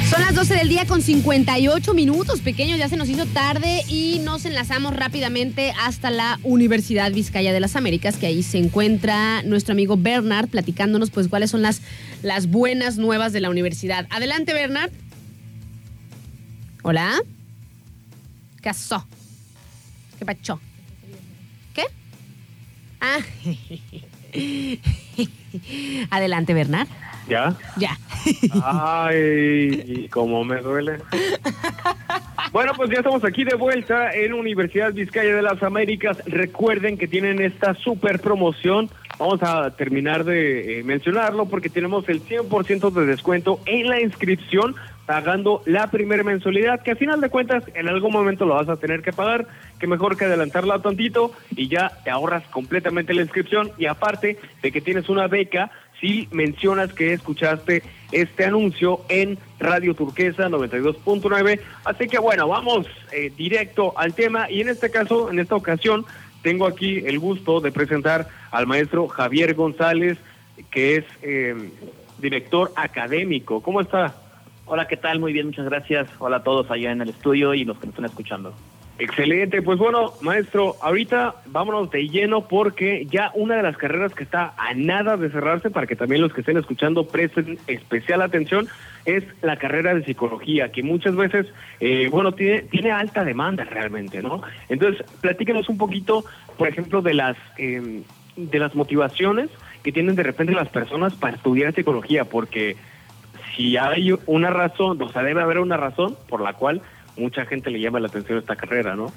[0.09, 4.17] Son las 12 del día con 58 minutos, pequeños, ya se nos hizo tarde y
[4.23, 9.73] nos enlazamos rápidamente hasta la Universidad Vizcaya de las Américas, que ahí se encuentra nuestro
[9.73, 11.83] amigo Bernard platicándonos pues cuáles son las,
[12.23, 14.07] las buenas nuevas de la universidad.
[14.09, 14.89] Adelante, Bernard.
[16.81, 17.13] Hola.
[18.63, 19.05] ¿Qué pasó?
[20.17, 20.59] ¿Qué pacho?
[21.75, 21.83] ¿Qué?
[22.99, 23.19] Ah.
[26.09, 26.87] Adelante, Bernard.
[27.29, 27.53] ¿Ya?
[27.77, 27.97] Ya.
[28.63, 30.97] Ay, cómo me duele.
[32.51, 36.17] Bueno, pues ya estamos aquí de vuelta en Universidad Vizcaya de las Américas.
[36.25, 38.89] Recuerden que tienen esta super promoción.
[39.19, 44.75] Vamos a terminar de eh, mencionarlo porque tenemos el 100% de descuento en la inscripción
[45.09, 48.77] pagando la primera mensualidad, que a final de cuentas en algún momento lo vas a
[48.77, 49.47] tener que pagar,
[49.79, 54.71] que mejor que adelantarla tantito y ya te ahorras completamente la inscripción y aparte de
[54.71, 61.59] que tienes una beca si mencionas que escuchaste este anuncio en Radio Turquesa 92.9.
[61.85, 66.05] Así que bueno, vamos eh, directo al tema y en este caso, en esta ocasión,
[66.41, 70.17] tengo aquí el gusto de presentar al maestro Javier González,
[70.71, 71.55] que es eh,
[72.19, 73.61] director académico.
[73.61, 74.15] ¿Cómo está?
[74.65, 75.19] Hola, ¿qué tal?
[75.19, 76.07] Muy bien, muchas gracias.
[76.19, 78.53] Hola a todos allá en el estudio y los que nos están escuchando.
[78.99, 84.25] Excelente, pues bueno, maestro, ahorita vámonos de lleno porque ya una de las carreras que
[84.25, 88.67] está a nada de cerrarse, para que también los que estén escuchando presten especial atención,
[89.05, 91.47] es la carrera de psicología, que muchas veces,
[91.79, 94.41] eh, bueno, tiene, tiene alta demanda realmente, ¿no?
[94.67, 96.25] Entonces, platíquenos un poquito,
[96.57, 98.03] por ejemplo, de las, eh,
[98.35, 99.49] de las motivaciones
[99.81, 102.75] que tienen de repente las personas para estudiar psicología, porque
[103.55, 106.81] si hay una razón, o sea, debe haber una razón por la cual
[107.19, 109.11] mucha gente le llama la atención esta carrera, ¿no?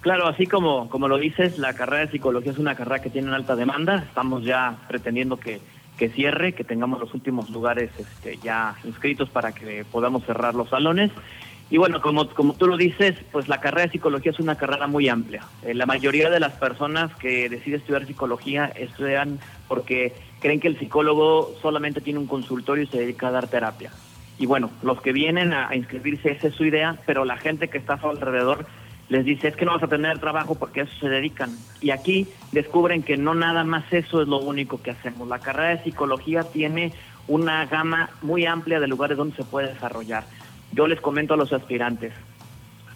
[0.00, 3.26] Claro, así como, como lo dices, la carrera de psicología es una carrera que tiene
[3.26, 4.04] una alta demanda.
[4.06, 5.60] Estamos ya pretendiendo que,
[5.98, 10.68] que cierre, que tengamos los últimos lugares este, ya inscritos para que podamos cerrar los
[10.68, 11.10] salones.
[11.68, 14.86] Y bueno, como, como tú lo dices, pues la carrera de psicología es una carrera
[14.86, 15.42] muy amplia.
[15.64, 20.78] Eh, la mayoría de las personas que deciden estudiar psicología estudian porque creen que el
[20.78, 23.90] psicólogo solamente tiene un consultorio y se dedica a dar terapia.
[24.38, 27.78] Y bueno, los que vienen a, inscribirse, esa es su idea, pero la gente que
[27.78, 28.66] está a su alrededor
[29.08, 31.56] les dice, es que no vas a tener trabajo porque a eso se dedican.
[31.80, 35.28] Y aquí descubren que no nada más eso es lo único que hacemos.
[35.28, 36.92] La carrera de psicología tiene
[37.28, 40.24] una gama muy amplia de lugares donde se puede desarrollar.
[40.72, 42.12] Yo les comento a los aspirantes,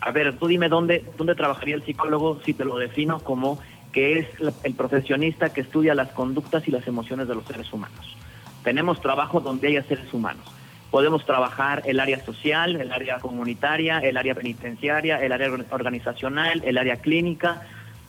[0.01, 3.59] a ver, tú dime dónde, dónde trabajaría el psicólogo si te lo defino como
[3.93, 4.29] que es
[4.63, 8.17] el profesionista que estudia las conductas y las emociones de los seres humanos.
[8.63, 10.45] Tenemos trabajo donde haya seres humanos.
[10.91, 16.63] Podemos trabajar el área social, el área comunitaria, el área penitenciaria, el área orga- organizacional,
[16.65, 17.63] el área clínica.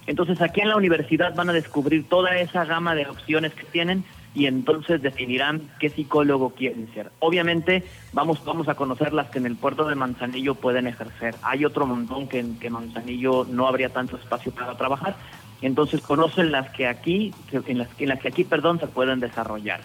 [0.07, 4.03] Entonces aquí en la universidad van a descubrir toda esa gama de opciones que tienen
[4.33, 7.11] y entonces definirán qué psicólogo quieren ser.
[7.19, 7.83] Obviamente
[8.13, 11.35] vamos, vamos a conocer las que en el puerto de Manzanillo pueden ejercer.
[11.43, 15.15] Hay otro montón que en que Manzanillo no habría tanto espacio para trabajar.
[15.61, 19.81] Entonces conocen las que aquí, en las, en las que aquí, perdón, se pueden desarrollar.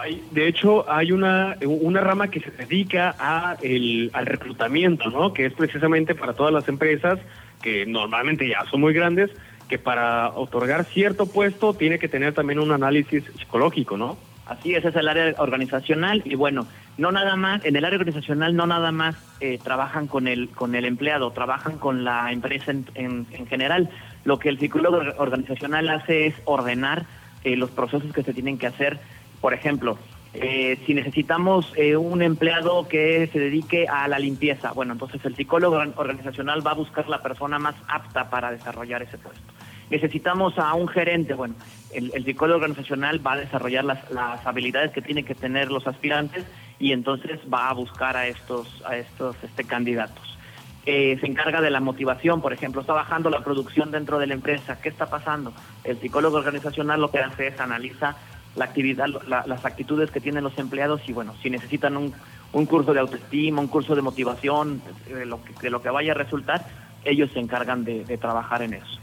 [0.00, 5.32] Hay, de hecho, hay una, una rama que se dedica a el, al reclutamiento, ¿no?
[5.32, 7.18] Que es precisamente para todas las empresas
[7.62, 9.30] que normalmente ya son muy grandes,
[9.68, 14.16] que para otorgar cierto puesto tiene que tener también un análisis psicológico, ¿no?
[14.46, 16.66] Así es, es el área organizacional y bueno,
[16.98, 20.74] no nada más, en el área organizacional no nada más eh, trabajan con el, con
[20.74, 23.90] el empleado, trabajan con la empresa en, en- en general.
[24.24, 27.04] Lo que el psicólogo organizacional hace es ordenar
[27.44, 28.98] eh, los procesos que se tienen que hacer.
[29.40, 29.98] Por ejemplo,
[30.32, 35.34] Eh, si necesitamos eh, un empleado que se dedique a la limpieza, bueno, entonces el
[35.34, 39.42] psicólogo organizacional va a buscar la persona más apta para desarrollar ese puesto.
[39.90, 41.56] Necesitamos a un gerente, bueno,
[41.92, 46.44] el, psicólogo organizacional va a desarrollar las, las, habilidades que tienen que tener los aspirantes
[46.78, 50.38] y entonces va a buscar a estos, a estos este, candidatos.
[50.86, 54.34] Eh, se encarga de la motivación, por ejemplo, está bajando la producción dentro de la
[54.34, 55.52] empresa, ¿qué está pasando?
[55.82, 58.16] El psicólogo organizacional lo que hace es analiza
[58.56, 62.12] la actividad, las actitudes que tienen los empleados y bueno, si necesitan un,
[62.52, 66.12] un curso de autoestima, un curso de motivación, de lo que, de lo que vaya
[66.12, 66.64] a resultar,
[67.04, 68.98] ellos se encargan de, trabajar en eso.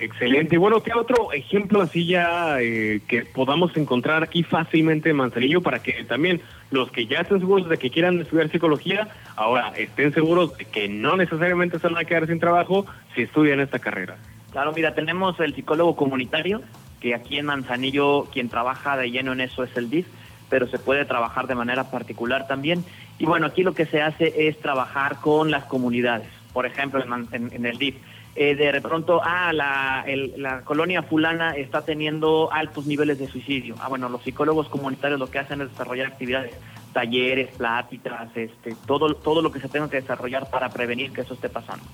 [0.00, 0.58] Excelente.
[0.58, 5.82] Bueno, ¿qué otro ejemplo así ya eh, que podamos encontrar aquí fácilmente en Manzanillo para
[5.82, 6.40] que también
[6.70, 10.88] los que ya estén seguros de que quieran estudiar psicología, ahora estén seguros de que
[10.88, 12.86] no necesariamente se van a quedar sin trabajo
[13.16, 14.16] si estudian esta carrera?
[14.52, 16.62] Claro, mira, tenemos el psicólogo comunitario,
[17.00, 20.06] que aquí en Manzanillo quien trabaja de lleno en eso es el DIF,
[20.48, 22.84] pero se puede trabajar de manera particular también.
[23.18, 27.02] Y bueno, aquí lo que se hace es trabajar con las comunidades, por ejemplo,
[27.32, 27.96] en, el DIF.
[28.36, 30.04] Eh, de pronto, ah, la,
[30.36, 33.74] la colonia fulana está teniendo altos niveles de suicidio.
[33.80, 36.54] Ah, bueno, los psicólogos comunitarios lo que hacen es desarrollar actividades,
[36.92, 41.34] talleres, pláticas, este, todo, todo lo que se tenga que desarrollar para prevenir que eso
[41.34, 41.84] esté pasando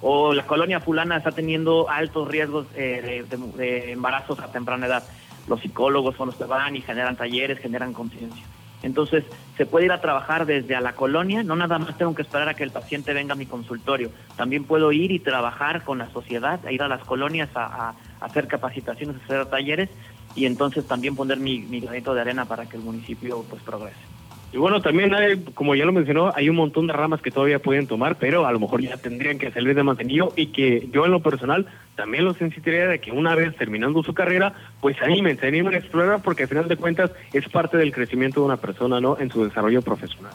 [0.00, 5.02] o la colonia fulana está teniendo altos riesgos eh, de, embarazos a temprana edad.
[5.48, 8.44] Los psicólogos son los que van y generan talleres, generan conciencia.
[8.82, 9.24] Entonces,
[9.56, 12.48] se puede ir a trabajar desde a la colonia, no nada más tengo que esperar
[12.48, 16.08] a que el paciente venga a mi consultorio, también puedo ir y trabajar con la
[16.10, 19.90] sociedad, a ir a las colonias a, hacer capacitaciones, a hacer talleres
[20.36, 24.17] y entonces también poner mi, mi granito de arena para que el municipio pues progrese.
[24.50, 27.58] Y bueno, también hay, como ya lo mencionó, hay un montón de ramas que todavía
[27.58, 31.04] pueden tomar, pero a lo mejor ya tendrían que salir de mantenillo y que yo
[31.04, 31.66] en lo personal
[31.96, 35.38] también los incitaría de que una vez terminando su carrera, pues se animen
[35.74, 39.18] a explorar porque al final de cuentas es parte del crecimiento de una persona, ¿no?
[39.20, 40.32] En su desarrollo profesional.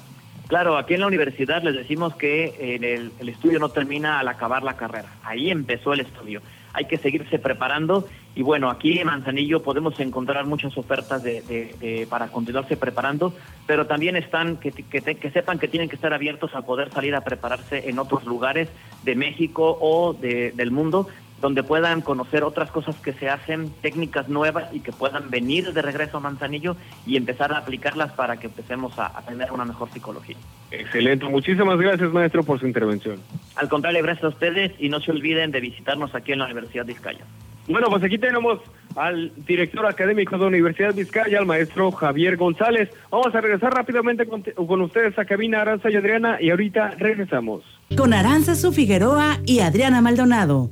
[0.47, 2.75] Claro, aquí en la universidad les decimos que
[3.19, 6.41] el estudio no termina al acabar la carrera, ahí empezó el estudio
[6.73, 12.27] hay que seguirse preparando y bueno, aquí en Manzanillo podemos encontrar muchas ofertas de, para
[12.27, 13.33] continuarse preparando,
[13.67, 17.21] pero también están que, que, sepan que tienen que estar abiertos a poder salir a
[17.21, 18.69] prepararse en otros lugares
[19.03, 21.07] de México o del mundo
[21.43, 25.81] donde puedan conocer otras cosas que se hacen, técnicas nuevas y que puedan venir de
[25.81, 30.37] regreso a Manzanillo y empezar a aplicarlas para que empecemos a, tener una mejor psicología.
[30.71, 33.19] Excelente, muchísimas gracias maestro por su intervención.
[33.57, 36.85] Al contrario, gracias a ustedes y no se olviden de visitarnos aquí en la Universidad
[36.85, 37.25] de Vizcaya.
[37.67, 38.59] Bueno, pues aquí tenemos
[38.95, 42.89] al director académico de la Universidad Vizcaya, al maestro Javier González.
[43.09, 47.63] Vamos a regresar rápidamente con, con ustedes a cabina Aranza y Adriana y ahorita regresamos.
[47.97, 50.69] Con Aranza Su Figueroa y Adriana Maldonado.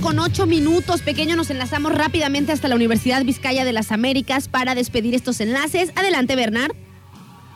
[0.00, 1.02] con ocho minutos.
[1.02, 5.92] Pequeño, nos enlazamos rápidamente hasta la Universidad Vizcaya de las Américas para despedir estos enlaces.
[5.96, 6.72] Adelante, Bernard.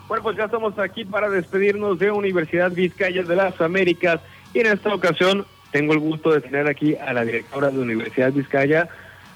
[0.08, 4.20] Bueno, pues ya estamos aquí para despedirnos de Universidad Vizcaya de las Américas.
[4.54, 8.32] Y en esta ocasión tengo el gusto de tener aquí a la directora de Universidad
[8.32, 8.88] Vizcaya,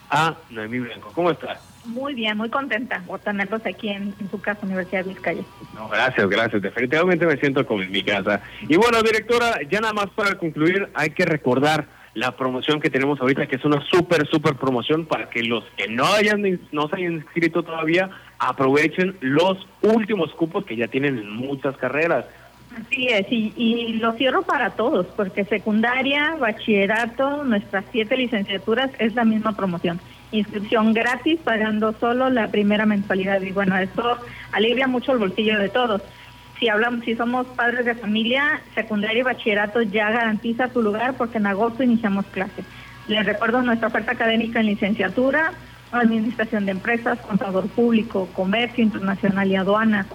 [0.08, 1.12] a Noemí Blanco.
[1.14, 1.58] ¿Cómo estás?
[1.84, 5.42] Muy bien, muy contenta por tenerlos aquí en, su casa, Universidad Vizcaya.
[5.74, 6.62] No, gracias, gracias.
[6.62, 8.40] Definitivamente me siento como en mi casa.
[8.66, 13.20] Y bueno, directora, ya nada más para concluir, hay que recordar la promoción que tenemos
[13.20, 16.96] ahorita, que es una súper, súper promoción para que los que no hayan no se
[16.96, 18.10] hayan inscrito todavía
[18.48, 22.26] aprovechen los últimos cupos que ya tienen en muchas carreras.
[22.76, 29.14] Así es, y, y lo cierro para todos, porque secundaria, bachillerato, nuestras siete licenciaturas es
[29.14, 30.00] la misma promoción.
[30.30, 33.42] Inscripción gratis, pagando solo la primera mensualidad.
[33.42, 34.18] Y bueno, esto
[34.52, 36.00] alivia mucho el bolsillo de todos
[36.62, 41.38] si hablamos, si somos padres de familia, secundaria y bachillerato ya garantiza tu lugar porque
[41.38, 42.64] en agosto iniciamos clases.
[43.08, 45.54] Les recuerdo nuestra oferta académica en licenciatura,
[46.00, 50.06] administración de empresas, contador público, comercio internacional y aduana,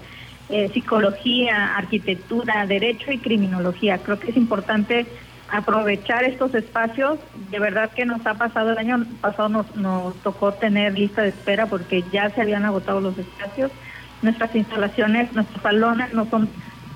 [0.50, 3.98] eh, psicología, arquitectura, derecho y criminología.
[4.00, 5.06] Creo que es importante
[5.50, 7.20] aprovechar estos espacios.
[7.52, 11.30] De verdad que nos ha pasado el año pasado nos, nos tocó tener lista de
[11.30, 13.72] espera porque ya se habían agotado los espacios
[14.22, 16.50] nuestras instalaciones, nuestros salones no son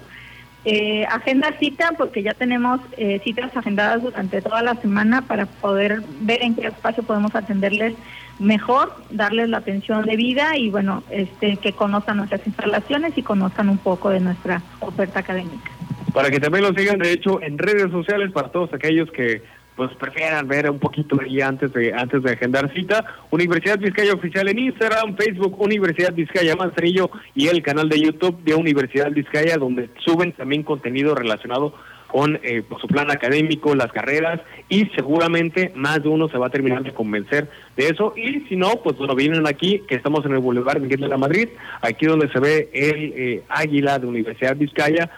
[0.66, 6.02] Eh, agenda cita porque ya tenemos eh, citas agendadas durante toda la semana para poder
[6.22, 7.94] ver en qué espacio podemos atenderles
[8.40, 13.78] mejor, darles la atención debida y bueno, este que conozcan nuestras instalaciones y conozcan un
[13.78, 15.72] poco de nuestra oferta académica.
[16.14, 19.44] Para que también lo sigan, de hecho, en redes sociales para todos aquellos que
[19.78, 23.06] pues prefieran ver un poquito ahí antes de antes de agendar cita.
[23.30, 28.56] Universidad Vizcaya Oficial en Instagram, Facebook Universidad Vizcaya Manzanillo y el canal de YouTube de
[28.56, 31.76] Universidad Vizcaya donde suben también contenido relacionado
[32.08, 36.48] con eh, pues, su plan académico, las carreras y seguramente más de uno se va
[36.48, 40.26] a terminar de convencer de eso y si no, pues bueno, vienen aquí que estamos
[40.26, 41.50] en el Boulevard Miguel de la Madrid,
[41.82, 45.12] aquí donde se ve el eh, águila de Universidad Vizcaya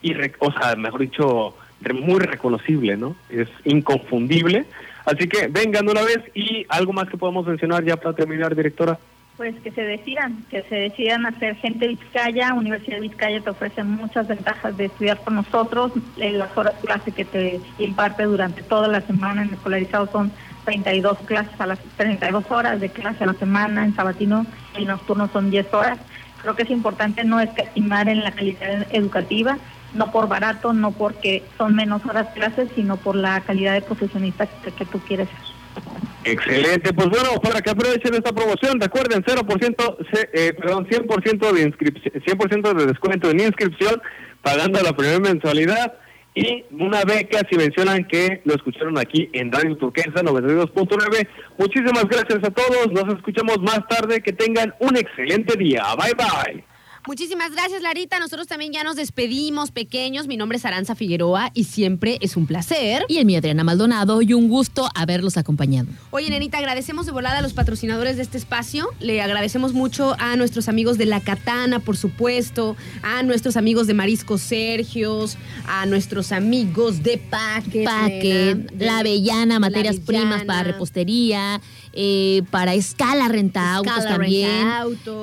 [0.00, 1.54] y, o sea, mejor dicho,
[1.92, 3.16] muy reconocible, ¿no?
[3.28, 4.64] Es inconfundible.
[5.04, 8.98] Así que vengan una vez y algo más que podemos mencionar ya para terminar, directora.
[9.36, 12.54] Pues que se decidan, que se decidan hacer gente Vizcaya.
[12.54, 15.92] Universidad de Vizcaya te ofrece muchas ventajas de estudiar con nosotros.
[16.16, 20.30] Las horas clase que te imparte durante toda la semana en escolarizado son
[20.64, 24.46] 32 clases a las 32 horas de clase a la semana, en sabatino
[24.78, 25.98] y nocturno son 10 horas.
[26.40, 29.58] Creo que es importante no estimar en la calidad educativa,
[29.94, 34.46] no por barato, no porque son menos horas clases, sino por la calidad de profesionista
[34.46, 36.32] que, tú quieres ser.
[36.32, 39.96] Excelente, pues bueno, para que aprovechen esta promoción, recuerden 0%,
[40.32, 44.00] eh, perdón, 100% de inscripción, 100% de descuento en inscripción,
[44.42, 45.94] pagando la primera mensualidad
[46.34, 51.28] y una beca si mencionan que lo escucharon aquí en Radio Turquesa 92.9.
[51.58, 55.84] Muchísimas gracias a todos, nos escuchamos más tarde, que tengan un excelente día.
[55.96, 56.73] Bye bye.
[57.06, 58.18] Muchísimas gracias, Larita.
[58.18, 60.26] Nosotros también ya nos despedimos, pequeños.
[60.26, 63.04] Mi nombre es Aranza Figueroa y siempre es un placer.
[63.08, 65.88] Y el mío, Adriana Maldonado, y un gusto haberlos acompañado.
[66.12, 68.88] Oye, nenita, agradecemos de volada a los patrocinadores de este espacio.
[69.00, 73.92] Le agradecemos mucho a nuestros amigos de La Katana, por supuesto, a nuestros amigos de
[73.92, 75.36] Marisco Sergios,
[75.66, 77.84] a nuestros amigos de Paque.
[77.84, 81.60] Paque, La Avellana, materias primas para repostería.
[81.96, 84.66] Eh, para Escala Renta Autos también.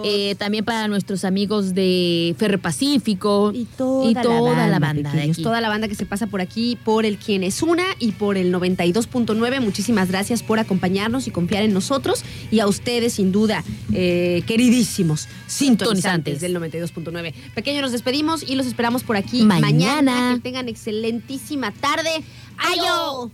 [0.06, 3.52] Eh, también para nuestros amigos de Ferre Pacífico.
[3.54, 5.12] Y toda, la banda.
[5.44, 8.38] toda la banda que se pasa por aquí, por el Quien es Una y por
[8.38, 9.60] el 92.9.
[9.60, 12.24] Muchísimas gracias por acompañarnos y confiar en nosotros.
[12.52, 17.34] Y a ustedes, sin duda, eh, queridísimos sintonizantes del 92.9.
[17.54, 20.36] Pequeño, nos despedimos y los esperamos por aquí mañana.
[20.36, 22.24] Que tengan excelentísima tarde.
[22.58, 23.32] ¡Ayo!